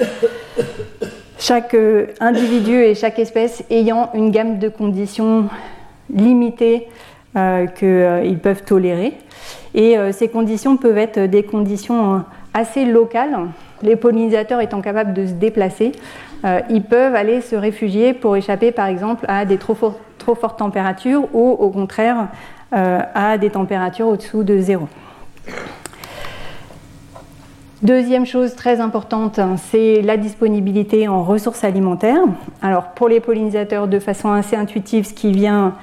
[1.39, 1.77] Chaque
[2.19, 5.49] individu et chaque espèce ayant une gamme de conditions
[6.09, 6.89] limitées
[7.35, 9.13] qu'ils peuvent tolérer.
[9.77, 12.19] Et euh, ces conditions peuvent être des conditions euh,
[12.55, 13.37] assez locales.
[13.83, 15.93] Les pollinisateurs étant capables de se déplacer,
[16.45, 21.29] euh, ils peuvent aller se réfugier pour échapper par exemple à des trop, fortes températures
[21.35, 22.29] ou au contraire
[22.73, 24.89] à des températures au-dessous de zéro.
[27.83, 29.39] Deuxième chose très importante,
[29.71, 32.23] c'est la disponibilité en ressources alimentaires.
[32.61, 35.75] Alors pour les pollinisateurs, de façon assez intuitive, ce qui vient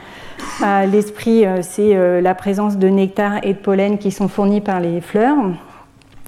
[0.86, 4.80] l'esprit, euh, c'est euh, la présence de nectar et de pollen qui sont fournis par
[4.80, 5.38] les fleurs.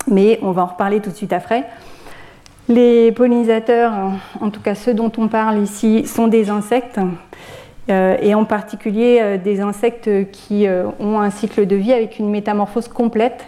[0.09, 1.65] Mais on va en reparler tout de suite après.
[2.67, 3.93] Les pollinisateurs,
[4.41, 6.99] en tout cas ceux dont on parle ici, sont des insectes,
[7.89, 10.67] euh, et en particulier des insectes qui
[10.99, 13.45] ont un cycle de vie avec une métamorphose complète.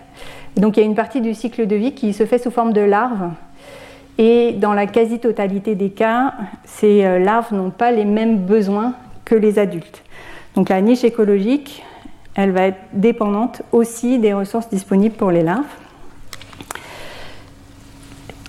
[0.55, 2.73] Donc il y a une partie du cycle de vie qui se fait sous forme
[2.73, 3.31] de larves.
[4.19, 6.33] Et dans la quasi-totalité des cas,
[6.65, 8.93] ces larves n'ont pas les mêmes besoins
[9.25, 10.03] que les adultes.
[10.57, 11.83] Donc la niche écologique,
[12.33, 15.63] elle va être dépendante aussi des ressources disponibles pour les larves.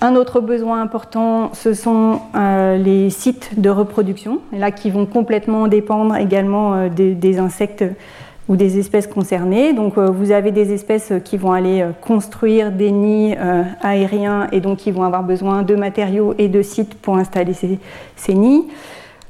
[0.01, 5.67] Un autre besoin important, ce sont euh, les sites de reproduction, là qui vont complètement
[5.67, 7.85] dépendre également euh, des, insectes
[8.47, 9.73] ou des espèces concernées.
[9.73, 13.35] Donc euh, vous avez des espèces qui vont aller construire des nids
[13.81, 18.33] aériens et donc qui vont avoir besoin de matériaux et de sites pour installer ces
[18.33, 18.65] nids.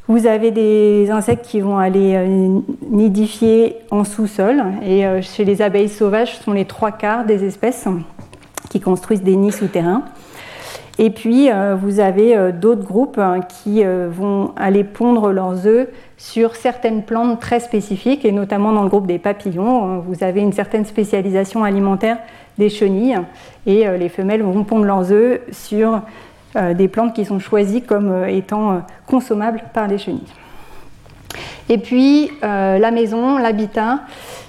[0.10, 4.60] Vous avez des insectes qui vont aller euh, nidifier en sous-sol.
[4.84, 7.88] Et euh, chez les abeilles sauvages, ce sont les trois quarts des espèces
[8.72, 10.02] qui construisent des nids souterrains.
[10.98, 16.56] Et puis, euh, vous avez d'autres groupes hein, qui vont aller pondre leurs œufs sur
[16.56, 20.00] certaines plantes très spécifiques, et notamment dans le groupe des papillons.
[20.00, 22.18] Vous avez une certaine spécialisation alimentaire
[22.58, 23.20] des chenilles,
[23.68, 26.02] et les femelles vont pondre leurs œufs sur
[26.56, 30.22] des plantes qui sont choisies comme euh, étant euh, consommables par les chenilles.
[31.72, 34.00] Et puis la maison, l'habitat,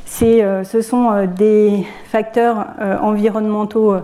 [0.07, 2.69] ce sont des facteurs
[3.03, 3.97] environnementaux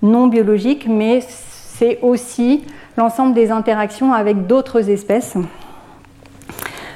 [0.00, 2.64] non biologiques, mais c'est aussi
[2.96, 5.36] l'ensemble des interactions avec d'autres espèces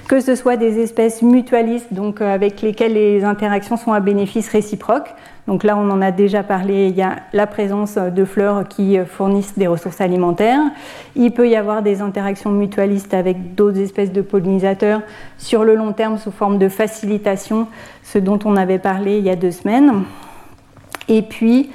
[0.08, 5.08] que ce soit des espèces mutualistes, donc avec lesquelles les interactions sont à bénéfice réciproque,
[5.46, 8.98] donc là, on en a déjà parlé, il y a la présence de fleurs qui
[9.06, 10.60] fournissent des ressources alimentaires.
[11.14, 15.02] Il peut y avoir des interactions mutualistes avec d'autres espèces de pollinisateurs
[15.38, 17.68] sur le long terme sous forme de facilitation,
[18.02, 20.02] ce dont on avait parlé il y a deux semaines.
[21.08, 21.70] Et puis,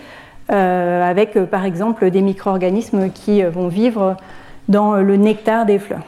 [0.52, 4.18] euh, avec par exemple des micro-organismes qui vont vivre
[4.68, 6.04] dans le nectar des fleurs.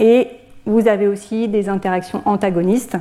[0.00, 0.28] Et
[0.64, 2.96] vous avez aussi des interactions antagonistes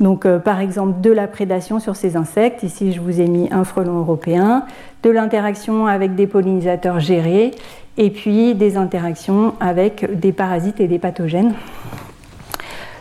[0.00, 2.62] donc, euh, par exemple, de la prédation sur ces insectes.
[2.62, 4.64] Ici, je vous ai mis un frelon européen,
[5.02, 7.52] de l'interaction avec des pollinisateurs gérés,
[7.96, 11.54] et puis des interactions avec des parasites et des pathogènes.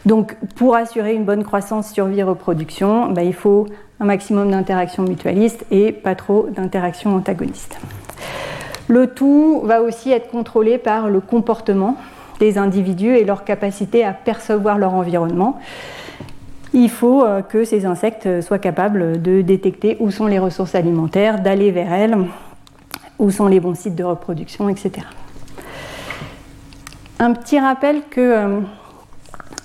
[0.08, 3.68] Donc, pour assurer une bonne croissance, survie, reproduction, bah, il faut
[4.00, 7.78] un maximum d'interactions mutualistes et pas trop d'interactions antagonistes.
[8.88, 11.98] Le tout va aussi être contrôlé par le comportement
[12.40, 15.60] des individus et leur capacité à percevoir leur environnement
[16.74, 21.42] il faut euh, que ces insectes soient capables de détecter où sont les ressources alimentaires,
[21.42, 22.18] d'aller vers elles
[23.20, 24.92] où sont les bons sites de reproduction, etc.
[27.20, 28.60] Un petit rappel que euh,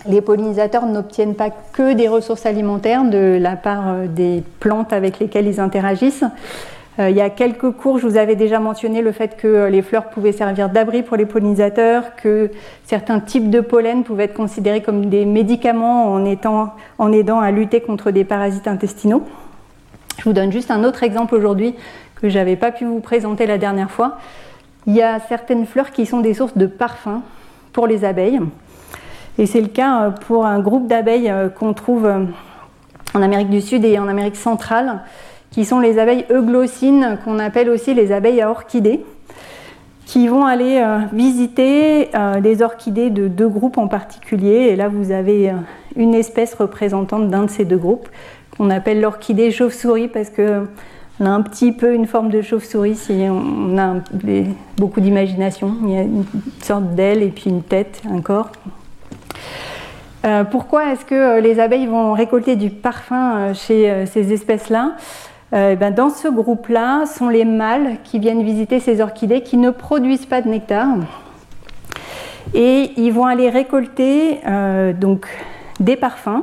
[0.07, 5.19] les pollinisateurs n'obtiennent pas que des ressources alimentaires de la part euh, des plantes avec
[5.19, 6.25] lesquelles ils interagissent.
[6.99, 9.81] Euh, il y a quelques cours, je vous avais déjà mentionné le fait que les
[9.81, 12.51] fleurs pouvaient servir d'abri pour les pollinisateurs, que
[12.85, 16.25] certains types de pollen pouvaient être considérés comme des médicaments en,
[17.13, 19.25] aidant à lutter contre des parasites intestinaux.
[20.19, 21.75] Je vous donne juste un autre exemple aujourd'hui
[22.21, 24.19] que je n'avais pas pu vous présenter la dernière fois.
[24.87, 27.23] Il y a certaines fleurs qui sont des sources de parfums
[27.73, 28.41] pour les abeilles.
[29.39, 32.25] Et c'est le cas euh, pour un groupe d'abeilles euh, qu'on trouve euh,
[33.15, 35.01] en Amérique du Sud et en Amérique centrale,
[35.53, 39.05] qui sont les abeilles euglossines, qu'on appelle aussi les abeilles à orchidées,
[40.07, 42.11] qui vont aller visiter
[42.43, 44.69] des orchidées de deux groupes en particulier.
[44.71, 45.53] Et là, vous avez
[45.97, 48.09] une espèce représentante d'un de ces deux groupes,
[48.57, 50.67] qu'on appelle l'orchidée chauve-souris, parce que
[51.21, 53.97] on a un petit peu une forme de chauve-souris si on a
[54.77, 55.77] beaucoup d'imagination.
[55.85, 56.25] Il y a une
[56.63, 58.51] sorte d'aile et puis une tête, un corps.
[60.25, 64.97] Euh, pourquoi est-ce que euh, les abeilles vont récolter du parfum euh, chez ces espèces-là?
[65.53, 70.27] Ben, Dans ce groupe-là sont les mâles qui viennent visiter ces orchidées qui ne produisent
[70.27, 70.89] pas de nectar.
[72.55, 74.41] Et ils vont aller récolter
[75.01, 75.27] donc,
[75.81, 76.43] des parfums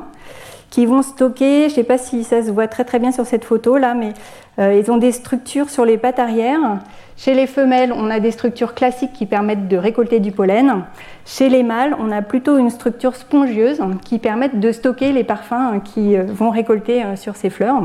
[0.70, 3.44] qui vont stocker, je ne sais pas si ça se voit très bien sur cette
[3.44, 4.14] photo là, mais
[4.58, 6.80] ils ont des structures sur les pattes arrière
[7.20, 10.86] chez les femelles, on a des structures classiques qui permettent de récolter du pollen.
[11.26, 15.82] Chez les mâles, on a plutôt une structure spongieuse qui permet de stocker les parfums
[15.84, 17.84] qui euh, vont récolter euh, sur ces fleurs.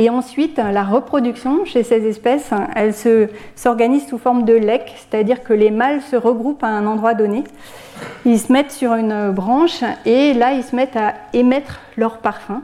[0.00, 2.94] Et ensuite, la reproduction chez ces espèces, elle
[3.54, 7.44] s'organise sous forme de lec, c'est-à-dire que les mâles se regroupent à un endroit donné.
[8.24, 12.62] Ils se mettent sur une branche et là, ils se mettent à émettre leur parfum.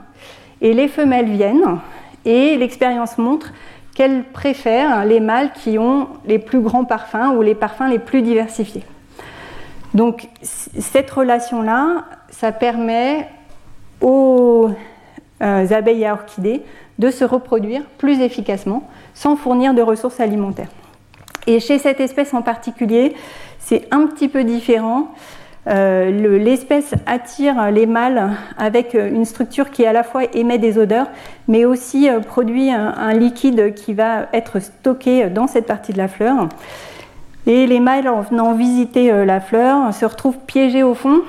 [0.61, 1.77] Et les femelles viennent
[2.25, 3.53] et l'expérience montre
[3.93, 8.23] qu'elles préfèrent les mâles qui ont les plus grands parfums ou les parfums les plus
[8.23, 8.83] diversifiés.
[9.93, 13.27] Donc cette relation-là, ça permet
[14.01, 14.71] aux
[15.41, 16.61] euh, abeilles à orchidées
[16.99, 20.69] de se reproduire plus efficacement sans fournir de ressources alimentaires.
[21.45, 23.13] Et chez cette espèce en particulier,
[23.59, 25.09] c'est un petit peu différent.
[25.67, 31.07] Euh, l'espèce attire les mâles avec une structure qui à la fois émet des odeurs,
[31.47, 36.07] mais aussi euh, produit un, liquide qui va être stocké dans cette partie de la
[36.07, 36.47] fleur.
[37.47, 41.21] Et les mâles, en venant visiter euh, la fleur, se retrouvent piégés au fond.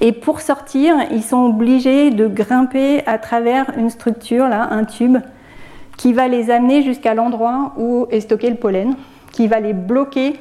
[0.00, 5.18] Et pour sortir, ils sont obligés de grimper à travers une structure, là, un tube,
[5.98, 8.94] qui va les amener jusqu'à l'endroit où est stocké le pollen,
[9.32, 10.40] qui va les bloquer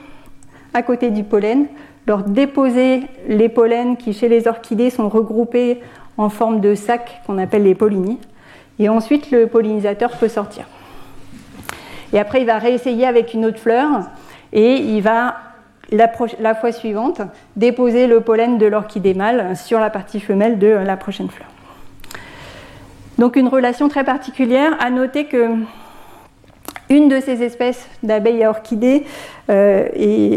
[0.73, 1.67] à côté du pollen
[2.09, 5.79] leur déposer les pollens qui chez les orchidées sont regroupés
[6.17, 8.17] en forme de sacs qu'on appelle les pollinies.
[8.79, 10.65] Et ensuite le pollinisateur peut sortir.
[12.11, 14.09] Et après il va réessayer avec une autre fleur
[14.53, 15.35] et il va
[15.91, 17.21] la, fois suivante
[17.55, 21.47] déposer le pollen de l'orchidée mâle sur la partie femelle de la prochaine fleur.
[23.17, 24.77] Donc une relation très particulière.
[24.79, 25.49] À noter que
[26.89, 29.05] une de ces espèces d'abeilles à orchidées
[29.49, 29.87] euh,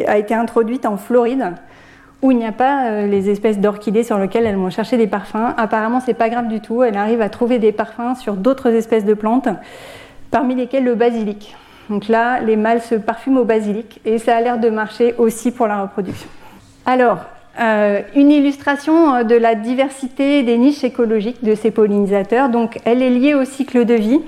[0.06, 1.52] a été introduite en Floride,
[2.20, 5.06] où il n'y a pas euh, les espèces d'orchidées sur lesquelles elles vont chercher des
[5.06, 5.54] parfums.
[5.56, 6.82] Apparemment, c'est pas grave du tout.
[6.82, 9.48] Elle arrive à trouver des parfums sur d'autres espèces de plantes,
[10.30, 11.56] parmi lesquelles le basilic.
[11.90, 15.50] Donc là, les mâles se parfument au basilic et ça a l'air de marcher aussi
[15.50, 16.28] pour la reproduction.
[16.86, 17.18] Alors,
[17.60, 22.48] euh, une illustration de la diversité des niches écologiques de ces pollinisateurs.
[22.48, 24.20] Donc, elle est liée au cycle de vie.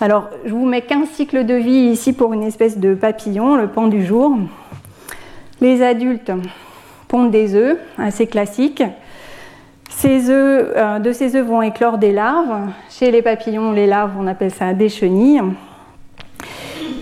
[0.00, 3.68] Alors, je vous mets qu'un cycle de vie ici pour une espèce de papillon, le
[3.68, 4.36] pan du jour.
[5.60, 6.32] Les adultes
[7.08, 8.26] pondent des œufs, assez
[10.30, 12.70] œufs, euh, de ces œufs vont éclore des larves.
[12.90, 15.42] Chez les papillons, les larves, on appelle ça des chenilles.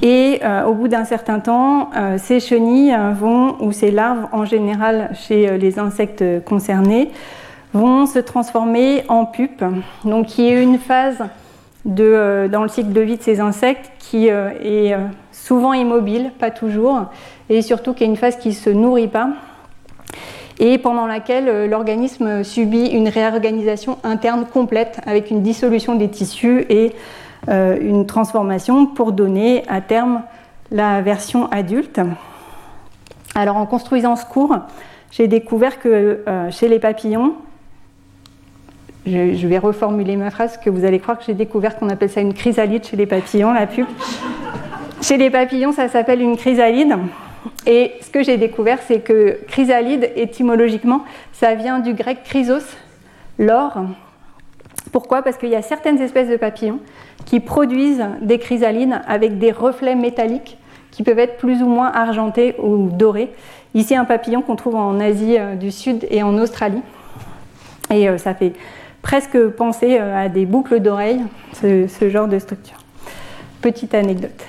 [0.02, 4.44] Et euh, au bout d'un certain temps, euh, ces chenilles vont, ou ces larves en
[4.44, 7.10] général chez les insectes concernés,
[7.72, 9.64] vont se transformer en pupes,
[10.04, 11.22] donc qui est une phase
[11.84, 14.98] euh, dans le cycle de vie de ces insectes qui euh, est euh,
[15.32, 17.06] souvent immobile, pas toujours,
[17.48, 19.30] et surtout qui est une phase qui ne se nourrit pas
[20.60, 26.92] et pendant laquelle l'organisme subit une réorganisation interne complète avec une dissolution des tissus et
[27.48, 30.22] une transformation pour donner à terme
[30.70, 32.00] la version adulte.
[33.34, 34.56] Alors en construisant ce cours,
[35.10, 37.34] j'ai découvert que chez les papillons,
[39.06, 42.20] je, vais reformuler ma phrase que vous allez croire que j'ai découvert qu'on appelle ça
[42.20, 43.86] une chrysalide chez les papillons, la pub.
[45.00, 46.96] chez les papillons, ça s'appelle une chrysalide.
[47.66, 51.02] Et ce que j'ai découvert, c'est que chrysalide, étymologiquement,
[51.32, 52.76] ça vient du grec chrysos,
[53.38, 53.84] l'or,
[54.92, 55.22] Pourquoi?
[55.22, 56.78] Parce qu'il y a certaines espèces de papillons
[57.24, 60.58] qui produisent des chrysalides avec des reflets métalliques
[60.90, 63.32] qui peuvent être plus ou moins argentés ou dorés.
[63.74, 66.82] Ici, un papillon qu'on trouve en Asie euh, du Sud et en Australie.
[67.90, 68.52] Et euh, ça fait
[69.00, 71.22] presque penser euh, à des boucles d'oreilles,
[71.54, 72.76] ce, genre de structure.
[73.62, 74.44] Petite anecdote.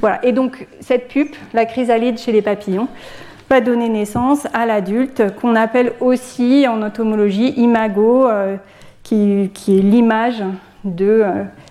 [0.00, 0.24] Voilà.
[0.24, 2.86] Et donc, cette pupe, la chrysalide chez les papillons,
[3.48, 8.28] va donner naissance à l'adulte qu'on appelle aussi en entomologie imago,
[9.02, 10.42] qui, est l'image
[10.84, 11.24] de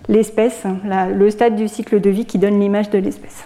[0.07, 3.45] l'espèce, le stade du cycle de vie qui donne l'image de l'espèce.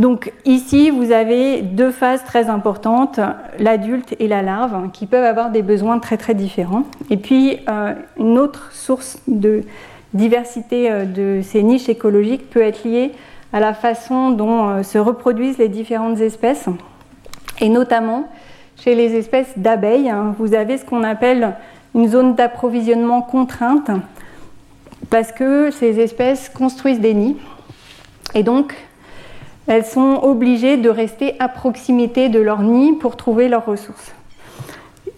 [0.00, 3.20] Donc ici, vous avez deux phases très importantes,
[3.58, 6.84] l'adulte et la larve, qui peuvent avoir des besoins très très différents.
[7.10, 9.62] Et puis euh, une autre source de
[10.14, 13.12] diversité euh, de ces niches écologiques peut être liée
[13.52, 16.64] à la façon dont euh, se reproduisent les différentes espèces.
[17.60, 18.30] Et notamment,
[18.82, 21.54] chez les espèces d'abeilles, hein, vous avez ce qu'on appelle
[21.94, 23.90] une zone d'approvisionnement contrainte,
[25.10, 27.36] parce que ces espèces construisent des nids.
[28.34, 28.74] Et donc,
[29.66, 34.12] elles sont obligées de rester à proximité de leur nid pour trouver leurs ressources.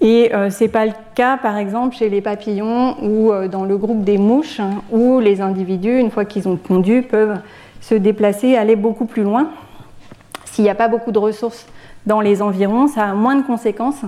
[0.01, 3.65] Et euh, ce n'est pas le cas, par exemple, chez les papillons ou euh, dans
[3.65, 7.39] le groupe des mouches, hein, où les individus, une fois qu'ils ont pondu, peuvent
[7.81, 9.51] se déplacer, aller beaucoup plus loin.
[10.47, 11.67] S'il n'y a pas beaucoup de ressources
[12.07, 14.03] dans les environs, ça a moins de conséquences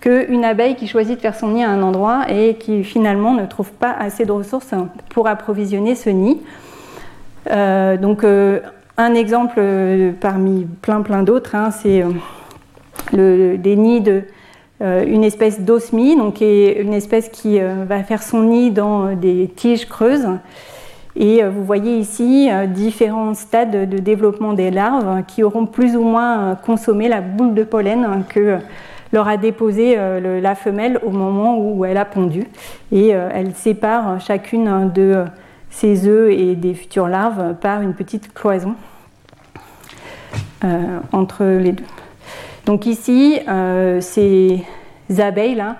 [0.00, 3.46] qu'une abeille qui choisit de faire son nid à un endroit et qui finalement ne
[3.46, 4.74] trouve pas assez de ressources
[5.10, 6.40] pour approvisionner ce nid.
[7.50, 8.24] Euh, donc
[8.98, 12.10] un exemple euh, parmi plein plein d'autres, hein, c'est euh,
[13.12, 14.22] le, des nids de
[14.80, 19.86] euh, une espèce d'osmie, donc une espèce qui va faire son nid dans des tiges
[19.86, 20.28] creuses.
[21.18, 26.56] Et vous voyez ici différents stades de développement des larves qui auront plus ou moins
[26.56, 28.58] consommé la boule de pollen que
[29.12, 32.44] leur a déposé la femelle au moment où elle a pondu.
[32.92, 35.24] Et elle sépare chacune de
[35.70, 38.74] ses œufs et des futures larves par une petite cloison
[40.64, 41.84] euh, entre les deux.
[42.64, 44.64] Donc ici, euh, ces
[45.18, 45.76] abeilles-là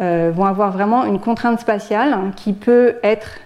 [0.00, 3.40] euh, vont avoir vraiment une contrainte spatiale qui peut être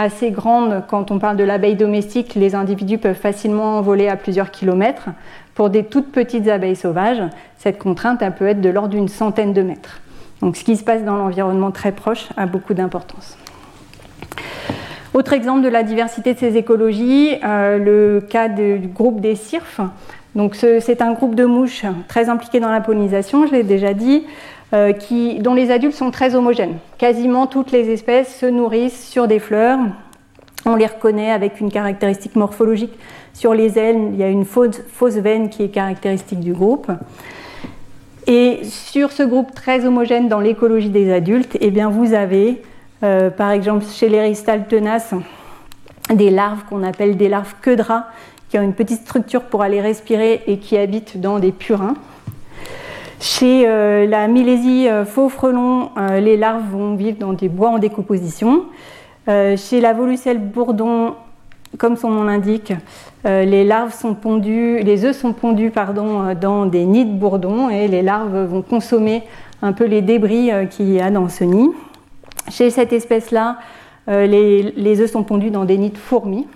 [0.00, 2.34] assez grande quand on parle de l'abeille domestique.
[2.34, 5.10] Les individus peuvent facilement voler à plusieurs kilomètres.
[5.54, 7.22] Pour des toutes petites abeilles sauvages,
[7.58, 10.00] cette contrainte peut être de l'ordre d'une centaine de mètres.
[10.40, 13.36] Donc ce qui se passe dans l'environnement très proche a beaucoup d'importance.
[15.12, 19.80] Autre exemple de la diversité de ces écologies, euh, le cas du groupe des cirfes.
[20.34, 24.24] Donc c'est un groupe de mouches très impliqué dans la pollinisation, je l'ai déjà dit,
[24.72, 24.92] euh,
[25.40, 26.78] dont les adultes sont très homogènes.
[26.98, 29.78] Quasiment toutes les espèces se nourrissent sur des fleurs.
[30.66, 32.92] On les reconnaît avec une caractéristique morphologique.
[33.32, 36.90] Sur les ailes, il y a une fausse, veine qui est caractéristique du groupe.
[38.26, 42.62] Et sur ce groupe très homogène dans l'écologie des adultes, eh bien vous avez
[43.02, 45.14] euh, par exemple, chez les ristales tenaces,
[46.12, 47.76] des larves qu'on appelle des larves queue
[48.48, 51.94] qui ont une petite structure pour aller respirer et qui habitent dans des purins.
[53.20, 55.90] Chez euh, la Milésie euh, faux frelon,
[56.20, 58.64] les larves vont vivre dans des bois en décomposition.
[59.26, 61.14] chez la Volucelle bourdon,
[61.78, 62.72] comme son nom l'indique,
[63.24, 65.70] les larves sont pondues, les œufs sont pondus
[66.40, 69.22] dans des nids de bourdon et les larves vont consommer
[69.62, 71.70] un peu les débris qu'il y a dans ce nid.
[72.50, 73.58] Chez cette espèce-là,
[74.08, 76.46] euh, les, œufs sont pondus dans des nids de fourmis.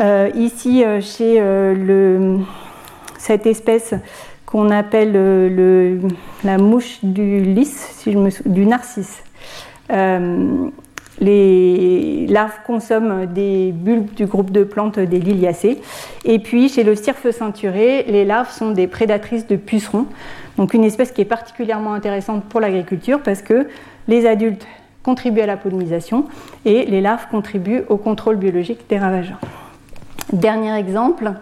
[0.00, 1.42] Euh, ici, euh, chez
[3.18, 3.94] cette espèce
[4.50, 5.12] qu'on appelle
[6.42, 8.06] la mouche du lys,
[8.46, 9.22] du narcisse,
[11.20, 15.80] les larves consomment des bulbes du groupe de plantes des liliacées.
[16.24, 20.06] Et puis, chez le cirfe ceinturé, les larves sont des prédatrices de pucerons.
[20.56, 23.66] Donc, une espèce qui est particulièrement intéressante pour l'agriculture parce que
[24.06, 24.66] les adultes
[25.02, 26.24] contribuent à la pollinisation
[26.64, 29.40] et les larves contribuent au contrôle biologique des ravageurs.
[30.32, 31.32] Dernier exemple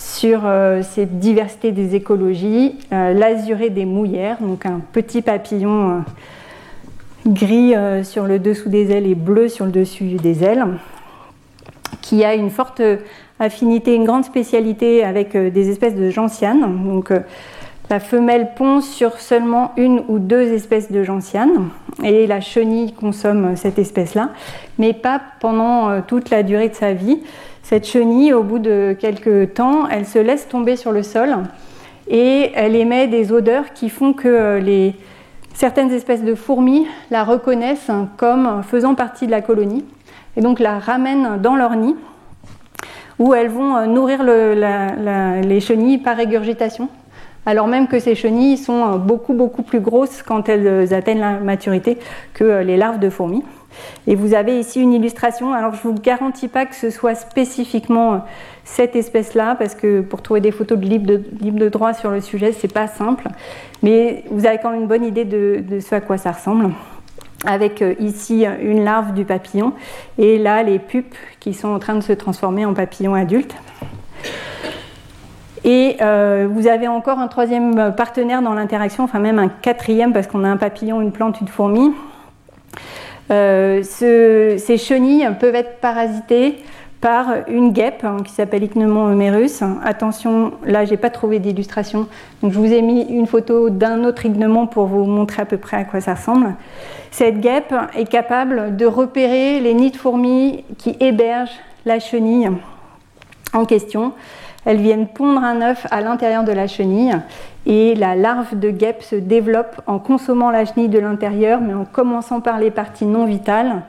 [0.00, 6.00] sur euh, cette diversité des écologies, euh, l'azuré des mouillères, donc un petit papillon euh,
[7.26, 10.64] gris sur le dessous des ailes et bleu sur le dessus des ailes,
[12.00, 12.80] qui a une forte
[13.38, 16.82] affinité, une grande spécialité avec des espèces de gentianes.
[16.86, 17.12] Donc,
[17.90, 21.68] la femelle pond sur seulement une ou deux espèces de gentianes
[22.02, 24.30] et la chenille consomme cette espèce-là,
[24.78, 27.20] mais pas pendant toute la durée de sa vie.
[27.70, 31.36] Cette chenille, au bout de quelques temps, elle se laisse tomber sur le sol
[32.08, 34.90] et elle émet des odeurs qui font que euh,
[35.54, 39.84] certaines espèces de fourmis la reconnaissent comme faisant partie de la colonie
[40.36, 41.94] et donc la ramènent dans leur nid
[43.20, 46.88] où elles vont euh, nourrir les chenilles par régurgitation.
[47.46, 51.98] alors même que ces chenilles sont beaucoup beaucoup plus grosses quand elles atteignent la maturité
[52.34, 53.44] que les larves de fourmis.
[54.06, 55.52] Et vous avez ici une illustration.
[55.52, 58.24] Alors je ne vous garantis pas que ce soit spécifiquement
[58.64, 62.52] cette espèce-là, parce que pour trouver des photos de libre de, droit sur le sujet,
[62.52, 63.28] c'est pas simple.
[63.82, 66.70] Mais vous avez quand même une bonne idée de, de ce à quoi ça ressemble
[67.46, 69.72] avec euh, ici une larve du papillon
[70.18, 73.54] et là les pupes qui sont en train de se transformer en papillons adultes.
[75.64, 80.26] Et euh, vous avez encore un troisième partenaire dans l'interaction, enfin même un quatrième parce
[80.26, 81.92] qu'on a un papillon, une plante, une fourmi.
[83.30, 86.56] Euh, ces chenilles peuvent être parasitées
[87.00, 89.62] par une guêpe hein, qui s'appelle Ichneumon humerus.
[89.82, 92.08] Attention, là j'ai pas trouvé d'illustration,
[92.42, 95.56] donc je vous ai mis une photo d'un autre Ichneumon pour vous montrer à peu
[95.56, 96.54] près à quoi ça ressemble.
[97.10, 102.50] Cette guêpe est capable de repérer les nids de fourmis qui hébergent la chenille
[103.54, 104.12] en question.
[104.64, 107.14] Elles viennent pondre un œuf à l'intérieur de la chenille
[107.66, 111.84] et la larve de guêpe se développe en consommant la chenille de l'intérieur, mais en
[111.84, 113.82] commençant par les parties non vitales.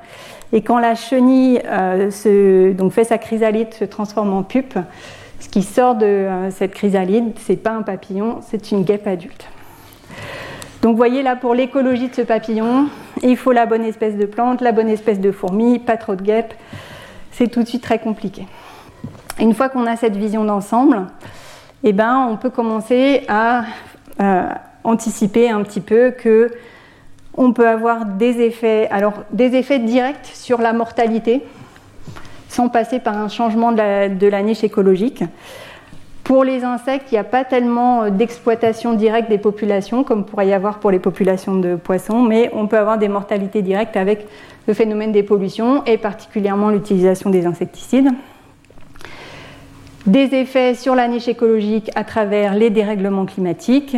[0.53, 4.77] Et quand la chenille euh, fait sa chrysalide, se transforme en pupe,
[5.39, 9.47] ce qui sort de euh, cette chrysalide, c'est pas un papillon, c'est une guêpe adulte.
[10.81, 12.87] Donc voyez là pour l'écologie de ce papillon,
[13.23, 16.21] il faut la bonne espèce de plante, la bonne espèce de fourmi, pas trop de
[16.21, 16.53] guêpes.
[17.31, 18.45] C'est tout de suite très compliqué.
[19.39, 21.07] Une fois qu'on a cette vision d'ensemble,
[21.83, 23.63] eh ben, on peut commencer à
[24.19, 24.43] euh,
[24.83, 26.51] anticiper un petit peu que
[27.35, 31.41] on peut avoir des effets, alors des effets directs sur la mortalité,
[32.49, 35.23] sans passer par un changement de la, niche écologique.
[36.25, 40.53] Pour les insectes, il n'y a pas tellement d'exploitation directe des populations comme pourrait y
[40.53, 44.27] avoir pour les populations de poissons, mais on peut avoir des mortalités directes avec
[44.67, 48.09] le phénomène des pollutions et particulièrement l'utilisation des insecticides.
[50.07, 53.95] Des effets sur la niche écologique à travers les dérèglements climatiques,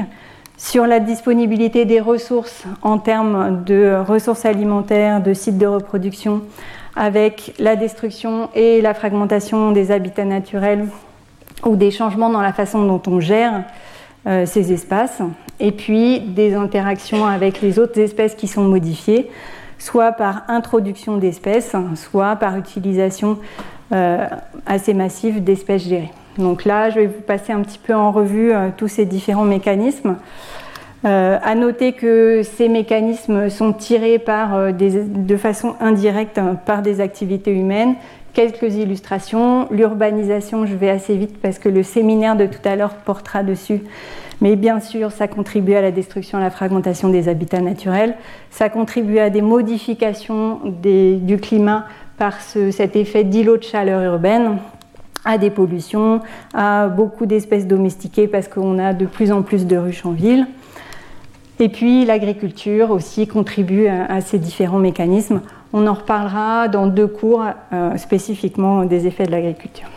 [0.58, 6.42] sur la disponibilité des ressources en termes de ressources alimentaires, de sites de reproduction,
[6.98, 10.90] avec la destruction et la fragmentation des habitats naturels
[11.66, 13.64] ou des changements dans la façon dont on gère
[14.28, 15.22] euh, ces espaces,
[15.62, 19.30] et puis des interactions avec les autres espèces qui sont modifiées,
[19.80, 23.38] soit par introduction d'espèces, soit par utilisation
[24.66, 26.12] assez massive d'espèces gérées.
[26.38, 29.46] Donc là, je vais vous passer un petit peu en revue euh, tous ces différents
[29.46, 30.18] mécanismes.
[31.06, 37.02] Euh, à noter que ces mécanismes sont tirés par, euh, de façon indirecte par des
[37.02, 37.96] activités humaines.
[38.34, 39.68] Quelques illustrations.
[39.70, 43.82] L'urbanisation, je vais assez vite parce que le séminaire de tout à l'heure portera dessus.
[44.42, 48.16] Mais bien sûr, ça contribue à la destruction, à la fragmentation des habitats naturels.
[48.50, 51.86] Ça contribue à des modifications du climat
[52.18, 54.58] par cet effet d'îlot de chaleur urbaine
[55.26, 56.22] à des pollutions,
[56.54, 60.48] à beaucoup d'espèces domestiquées parce qu'on a de plus en plus de ruches en ville.
[61.60, 65.42] Et puis l'agriculture aussi contribue à, ces différents mécanismes.
[65.72, 69.88] On en reparlera dans deux cours euh, spécifiquement des effets de l'agriculture.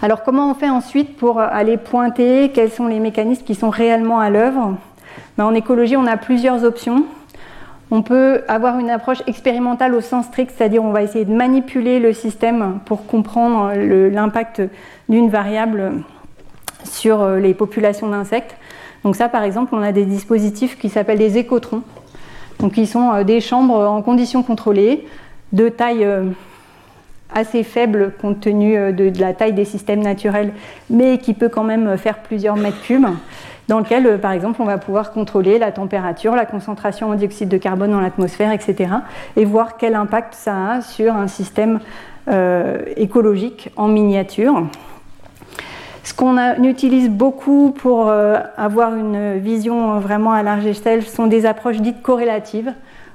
[0.00, 4.20] Alors comment on fait ensuite pour aller pointer quels sont les mécanismes qui sont réellement
[4.20, 4.76] à l'œuvre?
[5.36, 7.04] Ben, En écologie, on a plusieurs options.
[7.94, 12.00] On peut avoir une approche expérimentale au sens strict, c'est-à-dire on va essayer de manipuler
[12.00, 14.62] le système pour comprendre l'impact
[15.10, 15.92] d'une variable
[16.84, 18.56] sur euh, les populations d'insectes.
[19.04, 21.82] Donc ça, par exemple, on a des dispositifs qui s'appellent des écotrons.
[22.60, 25.06] Donc ils sont euh, des chambres en conditions contrôlées,
[25.52, 26.24] de taille euh,
[27.34, 30.54] assez faible compte tenu de la taille des systèmes naturels,
[30.88, 33.04] mais qui peut quand même faire plusieurs mètres cubes
[33.68, 37.48] dans lequel, euh, par exemple, on va pouvoir contrôler la température, la concentration en dioxyde
[37.48, 38.90] de carbone dans l'atmosphère, etc.,
[39.36, 41.80] et voir quel impact ça a sur un système
[42.28, 44.66] euh, écologique en miniature.
[46.04, 51.46] Ce qu'on utilise beaucoup pour euh, avoir une vision vraiment à large échelle sont des
[51.46, 52.74] approches dites corrélatives.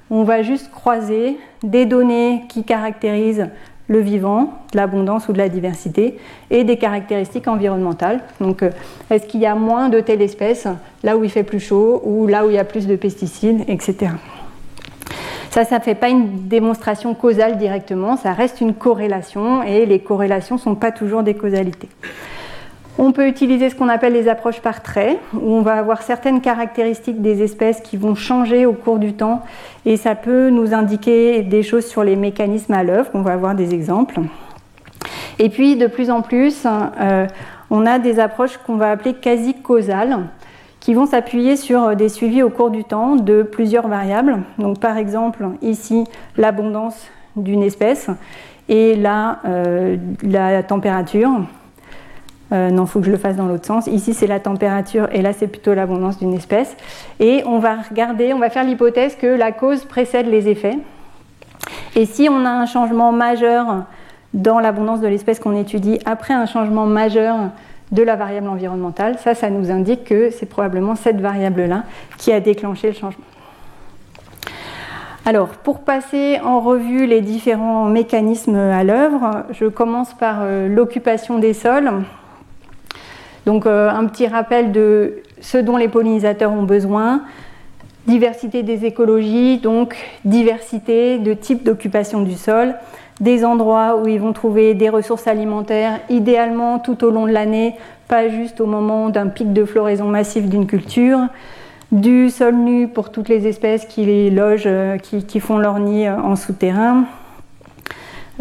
[0.10, 3.50] On va juste croiser des données qui caractérisent
[3.88, 6.18] le vivant, l'abondance ou de la diversité,
[6.50, 8.22] et des caractéristiques environnementales.
[8.42, 8.70] Donc, euh,
[9.10, 10.68] est-ce qu'il y a moins de telle espèce
[11.04, 13.64] là où il fait plus chaud ou là où il y a plus de pesticides,
[13.68, 14.12] etc.
[15.52, 20.00] Ça, ça ne fait pas une démonstration causale directement, ça reste une corrélation, et les
[20.00, 21.90] corrélations ne sont pas toujours des causalités.
[23.00, 26.42] On peut utiliser ce qu'on appelle les approches par trait, où on va avoir certaines
[26.42, 29.44] caractéristiques des espèces qui vont changer au cours du temps,
[29.86, 33.10] et ça peut nous indiquer des choses sur les mécanismes à l'œuvre.
[33.14, 34.20] On va avoir des exemples.
[35.38, 37.28] Et puis, de plus en plus, euh,
[37.70, 40.18] on a des approches qu'on va appeler quasi-causales,
[40.80, 44.40] qui vont s'appuyer sur des suivis au cours du temps de plusieurs variables.
[44.58, 46.04] Donc, par exemple, ici,
[46.36, 48.10] l'abondance d'une espèce
[48.70, 51.30] et là, euh, la température
[52.52, 53.88] non, il faut que je le fasse dans l'autre sens.
[53.88, 56.76] Ici, c'est la température et là, c'est plutôt l'abondance d'une espèce.
[57.20, 60.78] Et on va regarder, on va faire l'hypothèse que la cause précède les effets.
[61.96, 63.84] Et si on a un changement majeur
[64.34, 67.36] dans l'abondance de l'espèce qu'on étudie après un changement majeur
[67.92, 71.84] de la variable environnementale, ça, ça nous indique que c'est probablement cette variable-là
[72.18, 73.24] qui a déclenché le changement.
[75.26, 81.38] Alors, pour passer en revue les différents mécanismes à l'œuvre, je commence par euh, l'occupation
[81.38, 81.92] des sols.
[83.48, 87.22] Donc, euh, un petit rappel de ce dont les pollinisateurs ont besoin.
[88.06, 89.96] Diversité des écologies, donc
[90.26, 92.76] diversité de types d'occupation du sol,
[93.22, 97.76] des endroits où ils vont trouver des ressources alimentaires, idéalement tout au long de l'année,
[98.10, 101.20] pas juste au moment d'un pic de floraison massif d'une culture,
[101.94, 106.06] du sol nu pour toutes les espèces qui les logent, euh, qui, font leur nid
[106.06, 107.06] euh, en souterrain.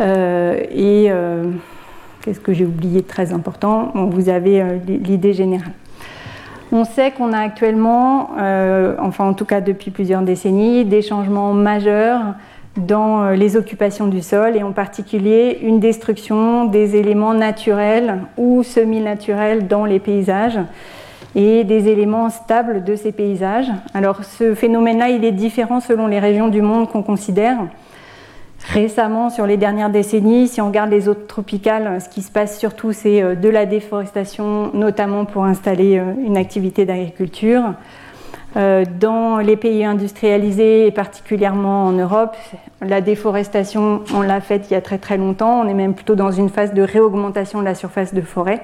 [0.00, 1.11] Et
[2.27, 5.72] qu'est-ce que j'ai oublié de très important Vous avez l'idée générale.
[6.72, 8.31] On sait qu'on a actuellement,
[9.01, 12.20] enfin en tout cas depuis plusieurs décennies, des changements majeurs
[12.77, 19.68] dans les occupations du sol et en particulier une destruction des éléments naturels ou semi-naturels
[19.68, 20.59] dans les paysages
[21.37, 23.70] et des éléments stables de ces paysages.
[23.95, 27.59] Alors ce phénomène-là, il est différent selon les régions du monde qu'on considère.
[28.73, 32.59] Récemment, sur les dernières décennies, si on regarde les zones tropicales, ce qui se passe
[32.59, 37.62] surtout, c'est euh, de la déforestation, notamment pour installer euh, une activité d'agriculture.
[38.57, 42.37] Euh, dans les pays industrialisés, et particulièrement en Europe,
[42.81, 45.61] la déforestation, on l'a faite il y a très très longtemps.
[45.61, 48.62] On est même plutôt dans une phase de réaugmentation de la surface de forêt.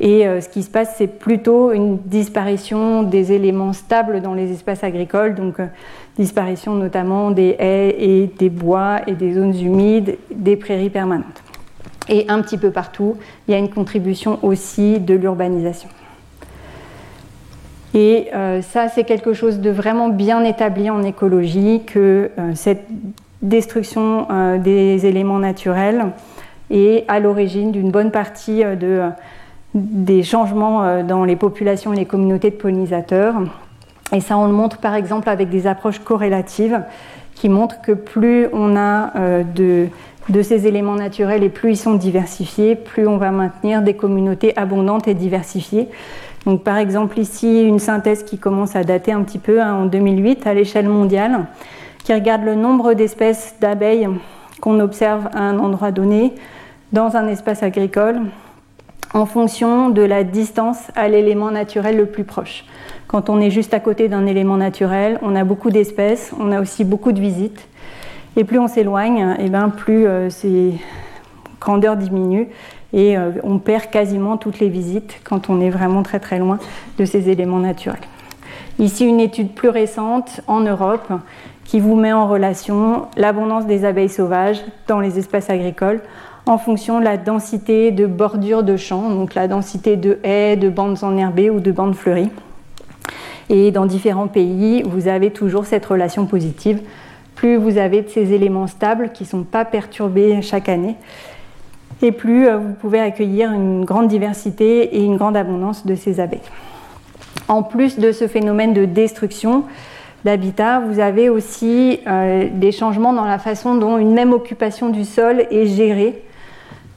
[0.00, 4.50] Et euh, ce qui se passe, c'est plutôt une disparition des éléments stables dans les
[4.50, 5.66] espaces agricoles, donc euh,
[6.16, 11.42] disparition notamment des haies et des bois et des zones humides, des prairies permanentes.
[12.08, 15.90] Et un petit peu partout, il y a une contribution aussi de l'urbanisation.
[17.92, 22.86] Et euh, ça, c'est quelque chose de vraiment bien établi en écologie, que cette
[23.42, 24.28] destruction
[24.58, 26.06] des éléments naturels
[26.70, 29.10] est à l'origine d'une bonne partie de
[29.74, 33.34] des changements euh, dans les populations et les communautés de pollinisateurs.
[34.12, 36.82] Et ça, on le montre par exemple avec des approches corrélatives
[37.34, 39.86] qui montrent que plus on a euh, de,
[40.28, 44.56] de ces éléments naturels et plus ils sont diversifiés, plus on va maintenir des communautés
[44.58, 45.88] abondantes et diversifiées.
[46.46, 49.86] Donc par exemple ici, une synthèse qui commence à dater un petit peu hein, en
[49.86, 51.46] 2008 à l'échelle mondiale,
[52.02, 54.08] qui regarde le nombre d'espèces d'abeilles
[54.60, 56.34] qu'on observe à un endroit donné
[56.92, 58.22] dans un espace agricole
[59.12, 62.64] en fonction de la distance à l'élément naturel le plus proche.
[63.08, 66.60] Quand on est juste à côté d'un élément naturel, on a beaucoup d'espèces, on a
[66.60, 67.66] aussi beaucoup de visites.
[68.36, 70.74] Et plus on s'éloigne, et eh ben plus euh, ces
[71.60, 72.46] grandeurs diminuent
[72.92, 76.58] et euh, on perd quasiment toutes les visites quand on est vraiment très très loin
[76.98, 78.00] de ces éléments naturels.
[78.78, 81.12] Ici, une étude plus récente en Europe
[81.64, 86.00] qui vous met en relation l'abondance des abeilles sauvages dans les espaces agricoles
[86.50, 90.68] en fonction de la densité de bordure de champs, donc la densité de haies, de
[90.68, 92.30] bandes enherbées ou de bandes fleuries.
[93.48, 96.80] Et dans différents pays, vous avez toujours cette relation positive.
[97.36, 100.96] Plus vous avez de ces éléments stables qui ne sont pas perturbés chaque année,
[102.02, 106.18] et plus euh, vous pouvez accueillir une grande diversité et une grande abondance de ces
[106.18, 106.40] abeilles.
[107.46, 109.62] En plus de ce phénomène de destruction
[110.24, 115.04] d'habitat, vous avez aussi euh, des changements dans la façon dont une même occupation du
[115.04, 116.24] sol est gérée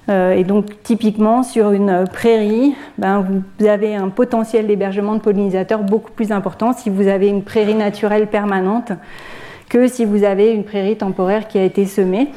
[0.09, 3.25] et donc typiquement sur une prairie, ben,
[3.59, 7.75] vous avez un potentiel d'hébergement de pollinisateurs beaucoup plus important si vous avez une prairie
[7.75, 8.91] naturelle permanente
[9.69, 12.27] que si vous avez une prairie temporaire qui a été semée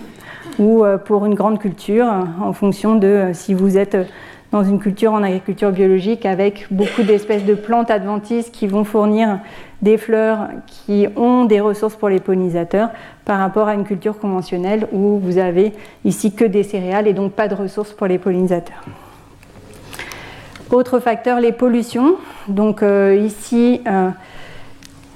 [0.58, 2.06] ou euh, pour une grande culture
[2.40, 3.96] en fonction de euh, si vous êtes
[4.52, 9.40] dans une culture en agriculture biologique avec beaucoup d'espèces de plantes adventices qui vont fournir
[9.82, 12.90] des fleurs qui ont des ressources pour les pollinisateurs
[13.24, 15.72] par rapport à une culture conventionnelle où vous avez
[16.04, 18.82] ici que des céréales et donc pas de ressources pour les pollinisateurs.
[20.70, 22.16] Autre facteur, les pollutions.
[22.48, 24.10] Donc euh, ici, euh,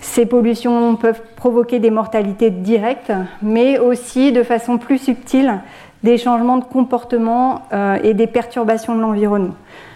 [0.00, 5.60] ces pollutions peuvent provoquer des mortalités directes, mais aussi de façon plus subtile
[6.02, 9.54] des changements de comportement euh, et des perturbations de l'environnement.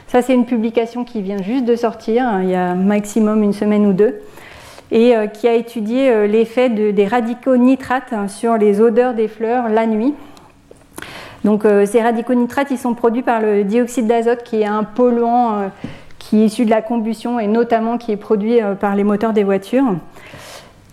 [0.08, 3.52] Ça, c'est une publication qui vient juste de sortir, hein, il y a maximum une
[3.52, 4.20] semaine ou deux,
[4.91, 9.28] et euh, qui a étudié euh, l'effet des radicaux nitrates hein, sur les odeurs des
[9.28, 10.14] fleurs la nuit.
[11.45, 15.70] Donc, ces radicaux nitrates, ils sont produits par le dioxyde d'azote, qui est un polluant
[16.18, 19.45] qui est issu de la combustion et notamment qui est produit par les moteurs des
[19.45, 19.85] voitures.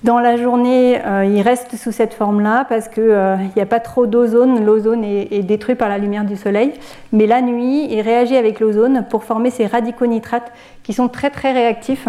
[0.03, 4.07] Dans la journée, euh, il reste sous cette forme-là parce qu'il n'y a pas trop
[4.07, 4.65] d'ozone.
[4.65, 6.73] L'ozone est, détruit par la lumière du soleil.
[7.11, 11.29] Mais la nuit, il réagit avec l'ozone pour former ces radicaux nitrates qui sont très
[11.29, 12.07] très réactifs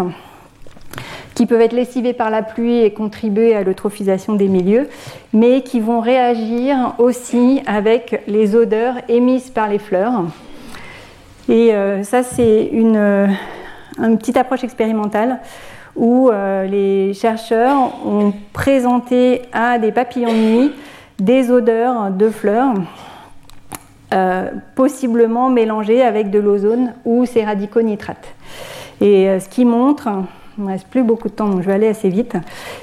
[1.35, 4.89] qui peuvent être lessivés par la pluie et contribuer à l'eutrophisation des milieux,
[5.33, 10.25] mais qui vont réagir aussi avec les odeurs émises par les fleurs.
[11.49, 13.27] Et euh, ça, c'est une, euh,
[13.99, 15.41] une, petite approche expérimentale
[15.97, 20.73] où euh, les chercheurs ont présenté à des papillons de nuit
[21.19, 22.75] des odeurs de fleurs,
[24.75, 28.35] possiblement mélangées avec de l'ozone ou ces radicaux nitrates.
[29.01, 30.09] Et ce qui montre,
[30.59, 32.37] il ne reste plus beaucoup de temps, donc je vais aller assez vite,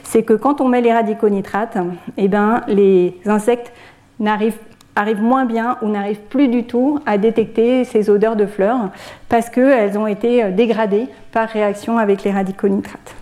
[0.04, 1.78] c'est que quand on met les radicaux nitrates,
[2.18, 3.72] eh ben, les insectes
[4.20, 4.58] n'arrivent
[4.96, 8.90] arrivent moins bien ou n'arrivent plus du tout à détecter ces odeurs de fleurs
[9.30, 13.16] parce qu'elles ont été euh, dégradées par réaction avec les radicaux nitrates.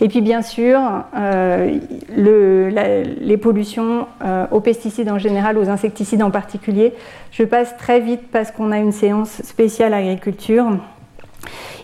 [0.00, 0.80] Et puis bien sûr,
[1.14, 1.78] euh,
[2.16, 6.94] les pollutions euh, aux pesticides en général, aux insecticides en particulier.
[7.30, 10.78] Je passe très vite parce qu'on a une séance spéciale agriculture.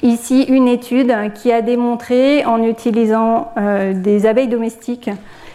[0.03, 5.11] Ici, une étude qui a démontré, en utilisant euh, des abeilles domestiques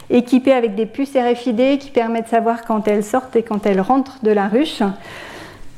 [0.10, 3.80] équipées avec des puces RFID qui permettent de savoir quand elles sortent et quand elles
[3.80, 4.84] rentrent de la ruche,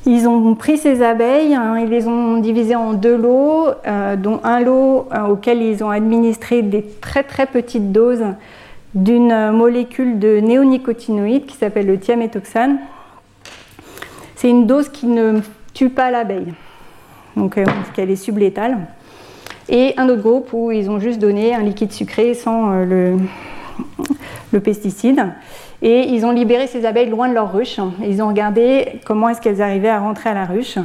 [0.07, 4.39] ils ont pris ces abeilles, hein, ils les ont divisées en deux lots, euh, dont
[4.43, 8.25] un lot euh, auquel ils ont administré des très très petites doses
[8.95, 12.79] d'une molécule de néonicotinoïde qui s'appelle le thiaméthoxane.
[14.35, 15.39] C'est une dose qui ne
[15.73, 16.53] tue pas l'abeille
[17.35, 18.77] donc euh, qu'elle est sublétale.
[19.67, 23.17] Et un autre groupe où ils ont juste donné un liquide sucré sans euh,
[24.51, 25.33] le, pesticide.
[25.81, 27.79] Et ils ont libéré ces abeilles loin de leur ruche.
[28.01, 30.77] ils ont regardé comment est-ce qu'elles arrivaient à rentrer à la ruche.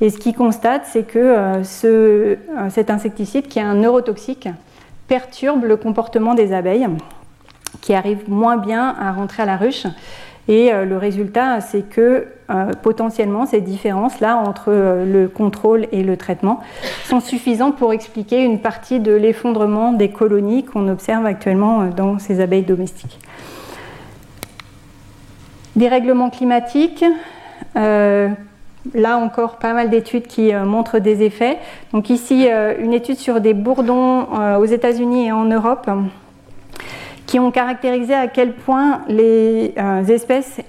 [0.00, 2.36] Et ce qu'ils constatent, c'est que euh, ce,
[2.70, 4.48] cet insecticide, qui est un neurotoxique,
[5.06, 6.88] perturbe le comportement des abeilles,
[7.80, 9.86] qui arrivent moins bien à rentrer à la ruche.
[10.48, 16.02] Et euh, le résultat, c'est que euh, potentiellement ces différences-là entre euh, le contrôle et
[16.02, 16.60] le traitement
[17.04, 22.40] sont suffisantes pour expliquer une partie de l'effondrement des colonies qu'on observe actuellement dans ces
[22.40, 23.18] abeilles domestiques.
[25.76, 27.04] Dérèglement climatique.
[27.74, 31.56] Là encore, pas mal d'études qui montrent des effets.
[31.92, 32.46] Donc ici,
[32.78, 34.26] une étude sur des bourdons
[34.58, 35.90] aux États-Unis et en Europe
[37.26, 40.60] qui ont caractérisé à quel point les euh, espèces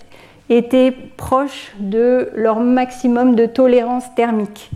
[0.50, 4.70] étaient proches de leur maximum de tolérance thermique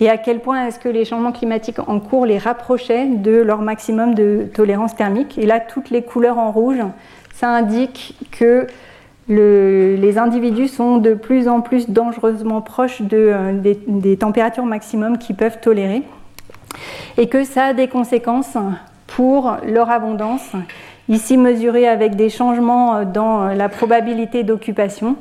[0.00, 3.62] et à quel point est-ce que les changements climatiques en cours les rapprochaient de leur
[3.62, 5.38] maximum de tolérance thermique.
[5.38, 6.82] Et là, toutes les couleurs en rouge,
[7.32, 8.66] ça indique que
[9.28, 13.52] les individus sont de plus en plus dangereusement proches euh,
[13.88, 16.02] des températures maximum qu'ils peuvent tolérer
[17.16, 18.56] et que ça a des conséquences
[19.08, 20.52] pour leur abondance
[21.08, 25.16] ici mesuré avec des changements euh, dans euh, la probabilité d'occupation.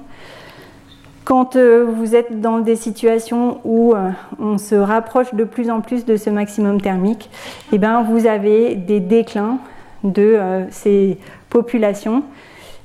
[1.23, 3.95] Quand euh, vous êtes dans des situations où
[4.39, 7.31] on se rapproche de plus en plus de ce maximum thermique,
[7.71, 9.57] eh bien, vous avez des déclins
[10.03, 10.37] de
[10.69, 11.17] ces
[11.49, 12.21] populations.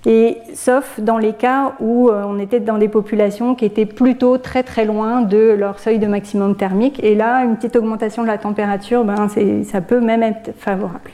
[0.07, 4.63] Et sauf dans les cas où on était dans des populations qui étaient plutôt très
[4.63, 6.99] très loin de leur seuil de maximum thermique.
[7.05, 9.29] Et là, une petite augmentation de la température, ben,
[9.65, 11.11] ça peut même être favorable.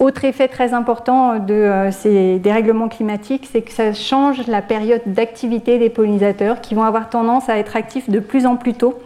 [0.00, 5.02] Autre effet très important de euh, ces dérèglements climatiques, c'est que ça change la période
[5.04, 8.98] d'activité des pollinisateurs qui vont avoir tendance à être actifs de plus en plus tôt.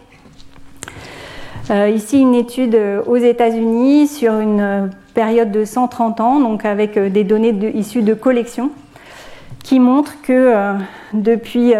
[1.69, 7.09] Euh, ici, une étude aux États-Unis sur une période de 130 ans, donc avec euh,
[7.09, 8.71] des données issues de collections,
[9.65, 10.53] qui montre que
[11.13, 11.73] depuis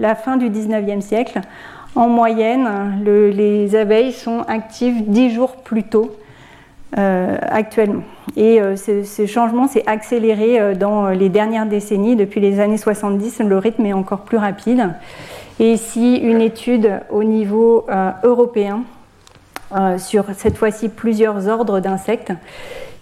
[0.00, 1.40] la fin du 19e siècle,
[1.94, 6.10] en moyenne, les abeilles sont actives 10 jours plus tôt
[6.98, 8.02] euh, actuellement.
[8.36, 12.16] Et euh, ce, changement s'est accéléré euh, dans les dernières décennies.
[12.16, 14.88] Depuis les années 70, le rythme est encore plus rapide.
[15.60, 17.86] Et ici, une étude au niveau
[18.24, 18.82] européen
[19.98, 22.32] sur cette fois-ci plusieurs ordres d'insectes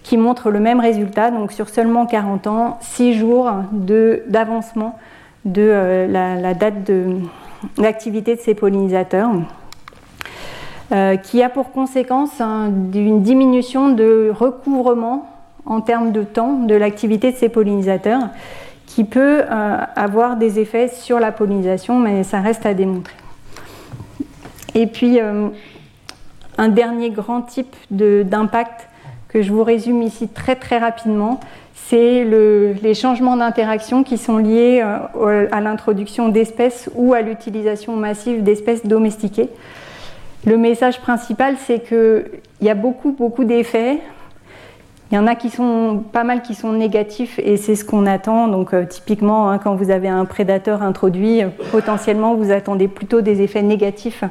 [0.03, 1.31] qui montre le même résultat.
[1.31, 4.99] Donc sur seulement 40 ans, 6 jours d'avancement
[5.45, 6.91] de, la, date
[7.77, 9.31] d'activité de, de ces pollinisateurs.
[10.91, 15.29] Euh, qui a pour conséquence une diminution de recouvrement
[15.67, 18.29] en termes de temps de l'activité de ces pollinisateurs,
[18.87, 23.13] qui peut euh, avoir des effets sur la pollinisation, mais ça reste à démontrer.
[24.73, 25.49] Et puis, euh,
[26.57, 28.87] un dernier grand type d'impact
[29.27, 31.39] que je vous résume ici très très rapidement,
[31.75, 38.85] c'est les changements d'interaction qui sont liés à l'introduction d'espèces ou à l'utilisation massive d'espèces
[38.85, 39.49] domestiquées.
[40.45, 42.23] Le message principal, c'est qu'il
[42.61, 43.99] y a beaucoup, beaucoup d'effets
[45.11, 48.05] Il y en a qui sont pas mal qui sont négatifs et c'est ce qu'on
[48.05, 48.47] attend.
[48.47, 53.41] Donc euh, typiquement, hein, quand vous avez un prédateur introduit, potentiellement vous attendez plutôt des
[53.41, 54.23] effets négatifs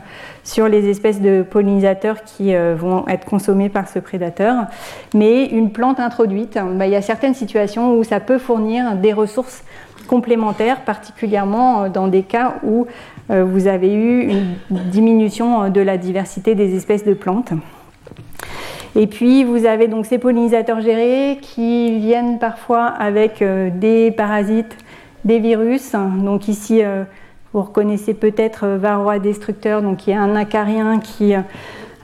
[0.45, 4.65] sur les espèces de pollinisateurs qui euh, vont être consommés par ce prédateur.
[5.15, 9.13] Mais une plante introduite, bah, il y a certaines situations où ça peut fournir des
[9.13, 9.63] ressources
[10.09, 12.87] complémentaires, particulièrement euh, dans des cas où
[13.31, 14.57] vous avez eu une
[14.91, 17.53] diminution de la diversité des espèces de plantes.
[18.97, 24.77] Et puis vous avez donc ces pollinisateurs gérés qui viennent parfois avec euh, des parasites,
[25.25, 25.93] des virus.
[25.93, 27.05] Donc ici, euh,
[27.53, 31.33] vous reconnaissez peut-être euh, varroa destructeur, donc qui est un acarien qui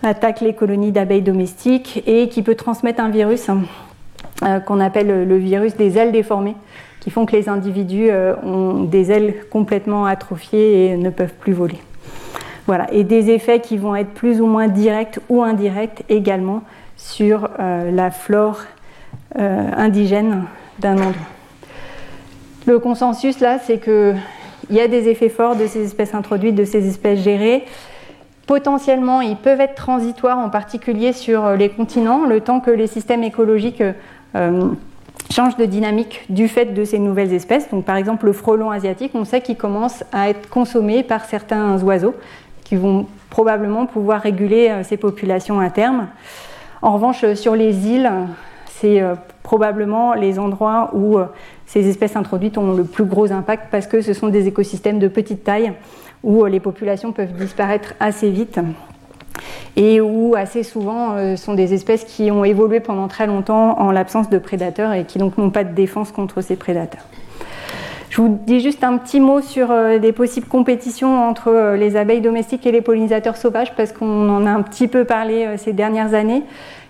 [0.04, 3.50] attaque les colonies d'abeilles domestiques et qui peut transmettre un virus
[4.66, 6.56] qu'on appelle le virus des ailes déformées,
[7.04, 8.10] qui font que les individus
[8.42, 11.78] ont des ailes complètement atrophiées et ne peuvent plus voler.
[12.66, 16.62] Voilà, et des effets qui vont être plus ou moins directs ou indirects également
[16.96, 18.60] sur euh, la flore
[19.38, 20.44] euh, indigène
[20.78, 21.12] d'un endroit.
[22.66, 24.16] Le consensus là, c'est qu'il
[24.70, 27.64] y a des effets forts de ces espèces introduites, de ces espèces gérées.
[28.46, 33.24] Potentiellement, ils peuvent être transitoires, en particulier sur les continents, le temps que les systèmes
[33.24, 33.82] écologiques
[34.36, 34.68] euh,
[35.30, 37.68] changent de dynamique du fait de ces nouvelles espèces.
[37.86, 42.14] Par exemple, le frelon asiatique, on sait qu'il commence à être consommé par certains oiseaux
[42.62, 46.08] qui vont probablement pouvoir réguler ces populations à terme.
[46.84, 48.10] En revanche, euh, sur les îles,
[48.66, 51.24] c'est euh, probablement les endroits où euh,
[51.64, 55.08] ces espèces introduites ont le plus gros impact parce que ce sont des écosystèmes de
[55.08, 55.72] petite taille
[56.22, 58.60] où les populations peuvent disparaître assez vite
[59.76, 64.30] et où assez souvent sont des espèces qui ont évolué pendant très longtemps en l'absence
[64.30, 67.04] de prédateurs et qui donc n'ont pas de défense contre ces prédateurs.
[68.10, 69.68] Je vous dis juste un petit mot sur
[70.00, 74.50] des possibles compétitions entre les abeilles domestiques et les pollinisateurs sauvages parce qu'on en a
[74.50, 76.44] un petit peu parlé ces dernières années.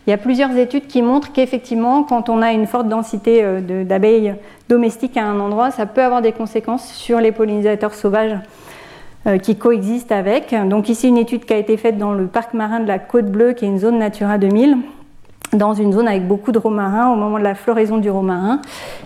[0.06, 3.84] Il y a plusieurs études qui montrent qu'effectivement, quand on a une forte densité euh,
[3.84, 4.34] d'abeilles
[4.68, 8.36] domestiques à un endroit, ça peut avoir des conséquences sur les pollinisateurs sauvages euh,
[9.42, 10.54] qui coexistent avec.
[10.68, 13.26] Donc ici, une étude qui a été faite dans le parc marin de la Côte
[13.26, 14.76] Bleue, qui est une zone Natura 2000
[15.54, 18.60] dans une zone avec beaucoup de romarins au moment de la floraison du romarin.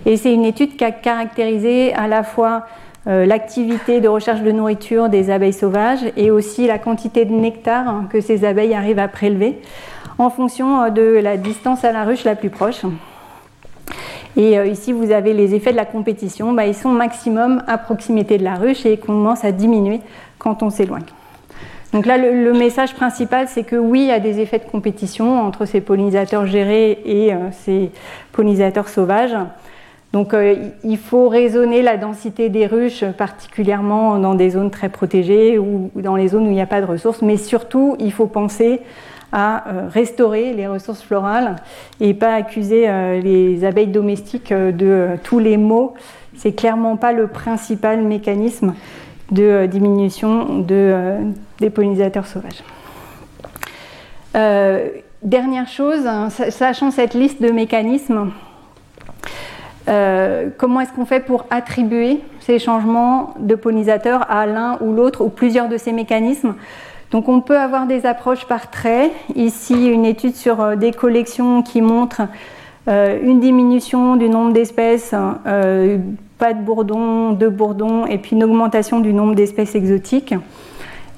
[0.07, 2.67] Et c'est une étude qui a caractérisé à la fois
[3.07, 8.05] euh, l'activité de recherche de nourriture des abeilles sauvages et aussi la quantité de nectar
[8.11, 9.61] que ces abeilles arrivent à prélever
[10.19, 12.83] en fonction euh, de la distance à la ruche la plus proche.
[14.39, 16.53] Et euh, ici, vous avez les effets de la compétition.
[16.53, 20.01] Bah, ils sont maximum à proximité de la ruche et commencent à diminuer
[20.39, 21.03] quand on s'éloigne.
[21.93, 25.41] Donc là, le, message principal, c'est que oui, il y a des effets de compétition
[25.41, 27.91] entre ces pollinisateurs gérés et euh, ces
[28.31, 29.37] pollinisateurs sauvages.
[30.15, 30.35] Donc
[30.85, 36.17] il faut raisonner la densité des ruches, particulièrement dans des zones très protégées ou dans
[36.17, 38.81] les zones où il n'y a pas de ressources, mais surtout il faut penser
[39.33, 41.57] à euh, restaurer les ressources florales
[42.01, 45.95] et pas accuser euh, les abeilles domestiques euh, de tous les maux.
[46.37, 48.75] C'est clairement pas le principal mécanisme
[49.31, 50.65] de diminution
[51.61, 52.63] des pollinisateurs sauvages.
[55.23, 58.31] dernière chose, hein, sachant cette liste de mécanismes,
[60.57, 65.29] comment est-ce qu'on fait pour attribuer ces changements de pollinisateurs à l'un ou l'autre ou
[65.29, 66.55] plusieurs de ces mécanismes?
[67.11, 69.11] Donc on peut avoir des approches par trait.
[69.35, 72.23] Ici, une étude sur euh, des collections qui montre
[72.87, 75.15] euh, une diminution du nombre d'espèces,
[75.47, 75.99] euh,
[76.39, 80.35] pas de bourdons, de bourdons, et puis une augmentation du nombre d'espèces exotiques.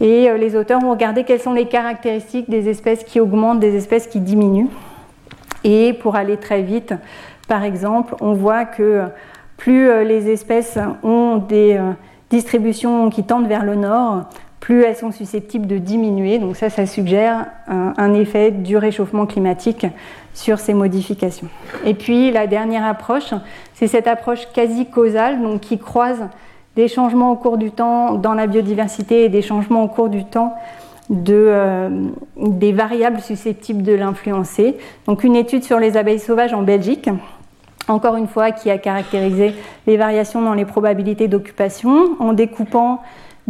[0.00, 4.06] Et les auteurs ont regardé quelles sont les caractéristiques des espèces qui augmentent, des espèces
[4.06, 4.70] qui diminuent.
[5.62, 6.94] Et pour aller très vite,
[7.48, 9.02] par exemple, on voit que
[9.58, 11.78] plus les espèces ont des
[12.30, 14.24] distributions qui tendent vers le nord,
[14.60, 16.38] plus elles sont susceptibles de diminuer.
[16.38, 19.86] Donc ça, ça suggère un, effet du réchauffement climatique
[20.34, 21.48] sur ces modifications.
[21.84, 23.32] Et puis la dernière approche,
[23.74, 26.28] c'est cette approche quasi causale, donc qui croise
[26.76, 30.24] des changements au cours du temps dans la biodiversité et des changements au cours du
[30.24, 30.54] temps
[31.28, 31.88] euh,
[32.36, 34.76] des variables susceptibles de l'influencer.
[35.06, 37.10] Donc une étude sur les abeilles sauvages en Belgique,
[37.88, 39.54] encore une fois, qui a caractérisé
[39.88, 43.00] les variations dans les probabilités d'occupation en découpant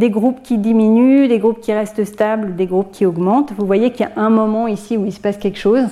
[0.01, 3.53] des groupes qui diminuent, des groupes qui restent stables, des groupes qui augmentent.
[3.59, 5.89] Vous voyez qu'il y a un moment ici où il se passe quelque chose.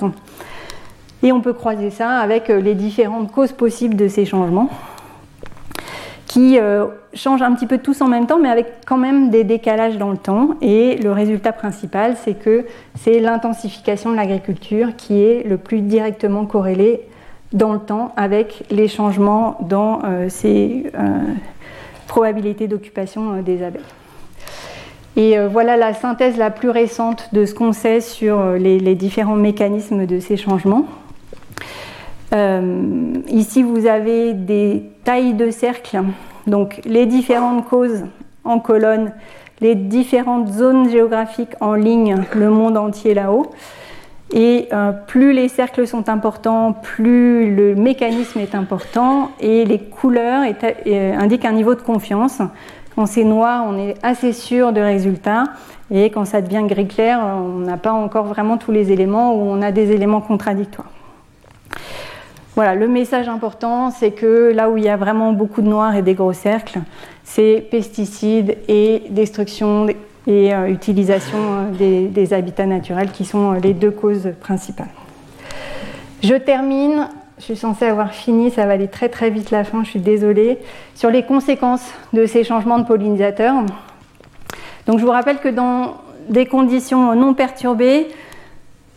[1.21, 4.69] Et on peut croiser ça avec euh, les différentes causes possibles de ces changements,
[6.25, 9.43] qui euh, changent un petit peu tous en même temps, mais avec quand même des
[9.43, 10.55] décalages dans le temps.
[10.59, 16.47] Et le résultat principal, c'est que c'est l'intensification de l'agriculture qui est le plus directement
[16.47, 17.01] corrélée
[17.53, 20.91] dans le temps avec les changements dans euh, ces
[22.07, 23.83] probabilité d'occupation des abeilles.
[25.19, 28.95] Et euh, voilà la synthèse la plus récente de ce qu'on sait sur euh, les,
[28.95, 30.85] différents mécanismes de ces changements.
[32.33, 36.03] Euh, ici, vous avez des tailles de cercles,
[36.47, 38.05] donc les différentes causes
[38.45, 39.11] en colonne,
[39.59, 43.47] les différentes zones géographiques en ligne, le monde entier là-haut.
[44.31, 44.69] Et
[45.07, 50.43] plus les cercles sont importants, plus le mécanisme est important et les couleurs
[50.85, 52.39] indiquent un niveau de confiance.
[52.95, 55.45] Quand c'est noir, on est assez sûr de résultats.
[55.91, 59.41] Et quand ça devient gris clair, on n'a pas encore vraiment tous les éléments ou
[59.41, 60.89] on a des éléments contradictoires.
[62.55, 65.95] Voilà, le message important, c'est que là où il y a vraiment beaucoup de noir
[65.95, 66.79] et des gros cercles,
[67.23, 69.87] c'est pesticides et destruction
[70.27, 71.37] et euh, utilisation
[71.79, 74.89] euh, des, habitats naturels qui sont euh, les deux causes principales.
[76.21, 77.09] Je termine,
[77.39, 79.99] je suis censée avoir fini, ça va aller très très vite la fin, je suis
[79.99, 80.59] désolée,
[80.93, 83.55] sur les conséquences de ces changements de pollinisateurs.
[84.85, 85.95] Donc je vous rappelle que dans
[86.27, 88.07] des conditions non perturbées,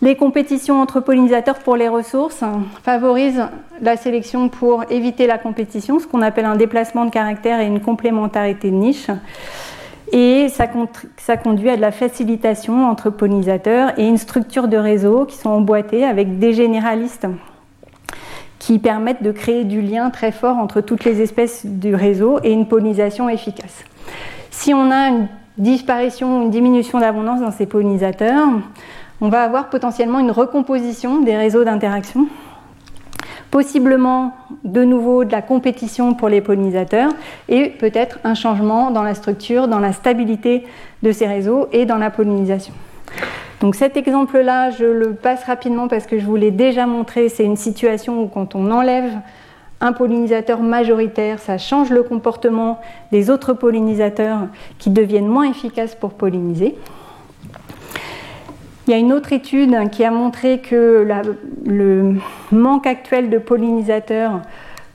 [0.01, 2.43] les compétitions entre pollinisateurs pour les ressources
[2.82, 3.47] favorisent
[3.80, 7.80] la sélection pour éviter la compétition, ce qu'on appelle un déplacement de caractère et une
[7.80, 9.07] complémentarité de niche.
[10.11, 10.66] Et ça,
[11.36, 16.05] conduit à de la facilitation entre pollinisateurs et une structure de réseau qui sont emboîtés
[16.05, 17.26] avec des généralistes
[18.63, 22.53] qui permettent de créer du lien très fort entre toutes les espèces du réseau et
[22.53, 23.85] une pollinisation efficace.
[24.53, 25.27] Si on a une
[25.59, 28.47] disparition une diminution d'abondance dans ces pollinisateurs,
[29.21, 32.29] on va avoir potentiellement une recomposition des réseaux d'interaction,
[33.51, 34.33] possiblement
[34.63, 37.11] de nouveau de la compétition pour les pollinisateurs
[37.49, 40.65] et peut-être un changement dans la structure, dans la stabilité
[41.03, 42.75] de ces réseaux et dans la pollinisation.
[43.63, 47.45] Donc cet exemple-là, je le passe rapidement parce que je vous l'ai déjà montré, c'est
[47.45, 49.13] une situation où quand on enlève
[49.81, 52.81] un pollinisateur majoritaire, ça change le comportement
[53.13, 54.49] des autres pollinisateurs
[54.81, 56.75] qui deviennent moins efficaces pour polliniser.
[58.89, 61.07] Il y a une autre étude qui a montré que
[61.65, 62.17] le
[62.51, 64.43] manque actuel de pollinisateurs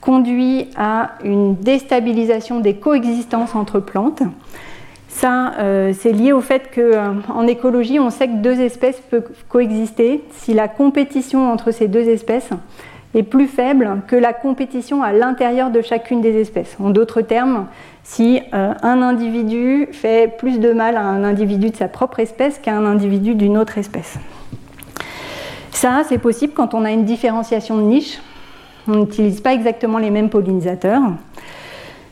[0.02, 4.22] conduit à une déstabilisation des coexistences entre plantes.
[5.18, 9.28] Ça, euh, c'est lié au fait qu'en euh, écologie, on sait que deux espèces peuvent
[9.48, 12.50] coexister si la compétition entre ces deux espèces
[13.16, 16.76] est plus faible que la compétition à l'intérieur de chacune des espèces.
[16.78, 17.66] En d'autres termes,
[18.04, 22.60] si euh, un individu fait plus de mal à un individu de sa propre espèce
[22.60, 24.18] qu'à un individu d'une autre espèce.
[25.72, 28.20] Ça, c'est possible quand on a une différenciation de niche.
[28.86, 31.02] On n'utilise pas exactement les mêmes pollinisateurs.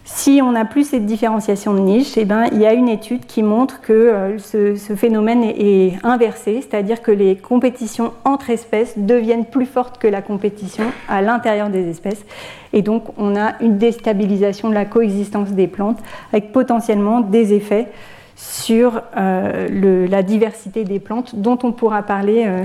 [0.09, 3.27] Si on n'a plus cette différenciation de niche, eh ben, il y a une étude
[3.27, 9.47] qui montre que euh, ce, phénomène est, inversé, c'est-à-dire que les compétitions entre espèces deviennent
[9.47, 12.25] plus fortes que la compétition à l'intérieur des espèces.
[12.73, 15.99] Et donc on a une déstabilisation de la coexistence des plantes
[16.33, 17.89] avec potentiellement des effets
[18.37, 22.63] sur euh, la diversité des plantes dont on pourra parler euh,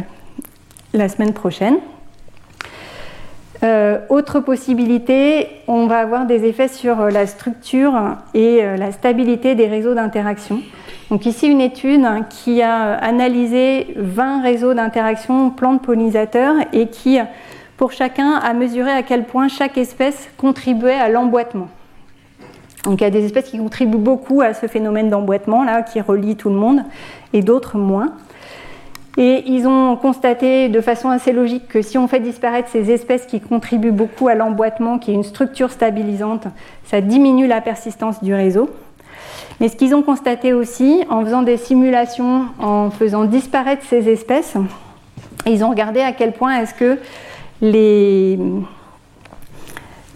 [0.93, 1.77] la semaine prochaine.
[3.63, 7.93] Euh, autre possibilité, on va avoir des effets sur euh, la structure
[8.33, 10.61] et euh, la stabilité des réseaux d'interaction.
[11.11, 17.19] Donc ici une étude qui a analysé 20 réseaux d'interaction plantes pollinisateurs et qui,
[17.77, 21.67] pour chacun, a mesuré à quel point chaque espèce contribuait à l'emboîtement.
[22.85, 26.01] Donc il y a des espèces qui contribuent beaucoup à ce phénomène d'emboîtement là, qui
[26.01, 26.83] relie tout le monde,
[27.33, 28.13] et d'autres moins.
[29.17, 33.25] Et ils ont constaté de façon assez logique que si on fait disparaître ces espèces
[33.25, 36.47] qui contribuent beaucoup à l'emboîtement, qui est une structure stabilisante,
[36.85, 38.69] ça diminue la persistance du réseau.
[39.59, 44.55] Mais ce qu'ils ont constaté aussi, en faisant des simulations, en faisant disparaître ces espèces,
[45.45, 46.97] ils ont regardé à quel point est-ce que
[47.61, 48.39] les,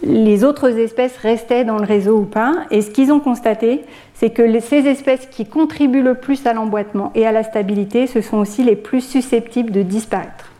[0.02, 2.54] les autres espèces restaient dans le réseau ou pas.
[2.70, 3.84] Et ce qu'ils ont constaté,
[4.18, 8.22] c'est que ces espèces qui contribuent le plus à l'emboîtement et à la stabilité, ce
[8.22, 10.52] sont aussi les plus susceptibles de disparaître.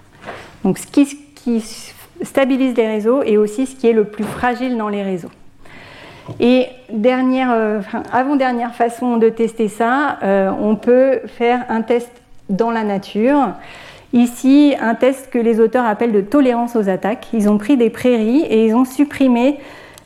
[0.62, 1.64] Donc ce qui,
[2.22, 5.30] stabilise les réseaux est aussi ce qui est le plus fragile dans les réseaux.
[6.40, 7.80] Et dernière, euh,
[8.12, 12.11] avant-dernière façon de tester ça, euh, on peut faire un test
[12.50, 13.52] dans la nature.
[14.12, 17.28] Ici, un test que les auteurs appellent de tolérance aux attaques.
[17.32, 19.59] Ils ont pris des prairies et ils ont supprimé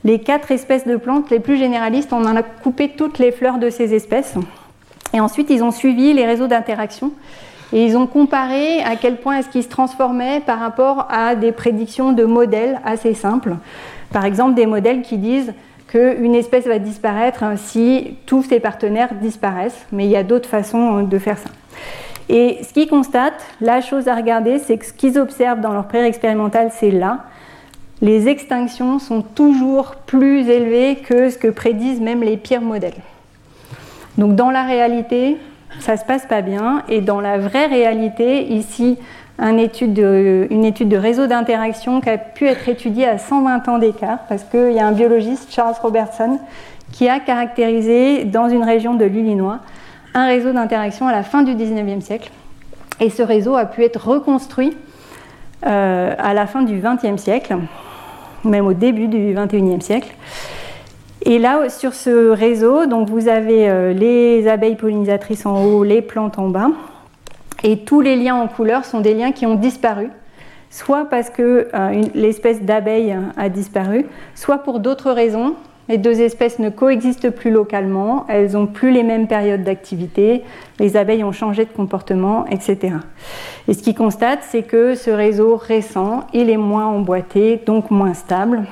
[0.04, 2.12] les quatre espèces de plantes les plus généralistes.
[2.12, 4.34] On en a coupé toutes les fleurs de ces espèces.
[5.12, 7.12] Et ensuite, ils ont suivi les réseaux d'interaction
[7.72, 11.52] et ils ont comparé à quel point est-ce qu'ils se transformaient par rapport à des
[11.52, 13.56] prédictions de modèles assez simples.
[14.12, 15.52] Par exemple, des modèles qui disent
[15.86, 21.02] qu'une espèce va disparaître si tous ses partenaires disparaissent, mais il y a d'autres façons
[21.02, 21.50] de faire ça.
[22.28, 25.88] Et ce qu'ils constatent, la chose à regarder, c'est que ce qu'ils observent dans leur
[25.88, 27.24] pré expérimental, c'est là.
[28.02, 32.94] Les extinctions sont toujours plus élevées que ce que prédisent même les pires modèles.
[34.16, 35.36] Donc dans la réalité,
[35.80, 36.82] ça se passe pas bien.
[36.88, 38.98] Et dans la vraie réalité, ici,
[39.38, 44.44] une étude de réseau d'interaction qui a pu être étudiée à 120 ans d'écart, parce
[44.44, 46.38] qu'il y a un biologiste, Charles Robertson,
[46.92, 49.60] qui a caractérisé dans une région de l'Illinois
[50.14, 52.30] un réseau d'interaction à la fin du 19e siècle.
[52.98, 54.76] Et ce réseau a pu être reconstruit
[55.66, 57.56] euh, à la fin du 20e siècle,
[58.44, 60.14] même au début du 21e siècle.
[61.22, 66.00] Et là, sur ce réseau, donc vous avez euh, les abeilles pollinisatrices en haut, les
[66.00, 66.70] plantes en bas.
[67.62, 70.08] Et tous les liens en couleur sont des liens qui ont disparu,
[70.70, 75.56] soit parce que euh, l'espèce d'abeille a disparu, soit pour d'autres raisons.
[75.90, 80.44] Les deux espèces ne coexistent plus localement, elles n'ont plus les mêmes périodes d'activité,
[80.78, 82.94] les abeilles ont changé de comportement, etc.
[83.66, 88.14] Et ce qu'ils constatent, c'est que ce réseau récent, il est moins emboîté, donc moins
[88.14, 88.68] stable.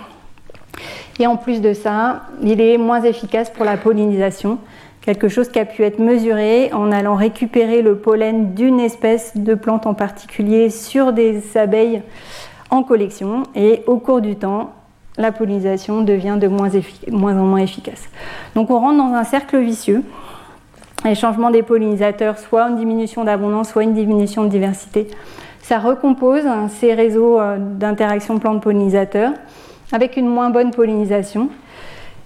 [1.19, 4.59] Et en plus de ça, il est moins efficace pour la pollinisation,
[5.01, 9.57] quelque chose qui a pu être mesuré en allant récupérer le pollen d'une espèce de
[9.57, 12.01] plante en particulier sur des abeilles
[12.71, 13.43] en collection.
[13.57, 14.71] Et au cours du temps,
[15.19, 18.09] la pollinisation devient de moins, en moins efficace.
[18.55, 20.03] Donc on rentre dans un cercle vicieux.
[21.05, 25.09] Les changements des pollinisateurs, soit une diminution d'abondance, soit une diminution de diversité,
[25.63, 26.45] ça recompose
[26.81, 29.33] ces réseaux euh, d'interaction plantes-pollinisateurs
[29.93, 31.49] avec une moins bonne pollinisation,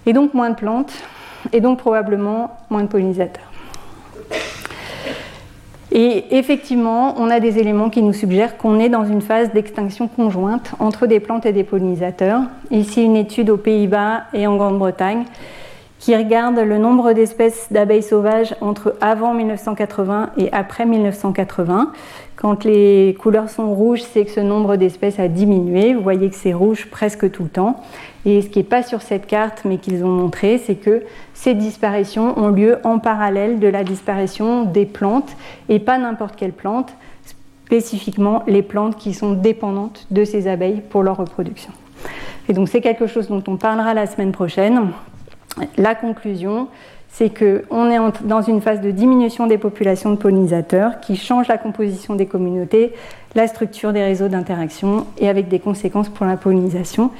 [0.05, 0.93] et donc moins de plantes,
[1.51, 3.43] et donc probablement moins de pollinisateurs.
[5.95, 10.07] Et effectivement, on a des éléments qui nous suggèrent qu'on est dans une phase d'extinction
[10.07, 12.41] conjointe entre des plantes et des pollinisateurs.
[12.71, 15.25] Ici, une étude aux Pays-Bas et en Grande-Bretagne
[15.99, 21.93] qui regarde le nombre d'espèces d'abeilles sauvages entre avant 1980 et après 1980.
[22.35, 25.93] Quand les couleurs sont rouges, c'est que ce nombre d'espèces a diminué.
[25.93, 27.81] Vous voyez que c'est rouge presque tout le temps.
[28.25, 31.03] Et ce qui n'est pas sur cette carte, mais qu'ils ont montré, c'est que
[31.33, 35.35] ces disparitions ont lieu en parallèle de la disparition des plantes,
[35.69, 36.93] et pas n'importe quelle plante,
[37.65, 41.71] spécifiquement les plantes qui sont dépendantes de ces abeilles pour leur reproduction.
[42.49, 44.91] Et donc c'est quelque chose dont on parlera la semaine prochaine.
[45.77, 46.67] La conclusion,
[47.13, 51.59] c'est qu'on est dans une phase de diminution des populations de pollinisateurs qui change la
[51.59, 52.93] composition des communautés,
[53.35, 57.11] la structure des réseaux d'interaction et avec des conséquences pour la pollinisation.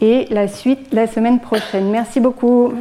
[0.00, 1.90] Et la suite la semaine prochaine.
[1.90, 2.72] Merci beaucoup.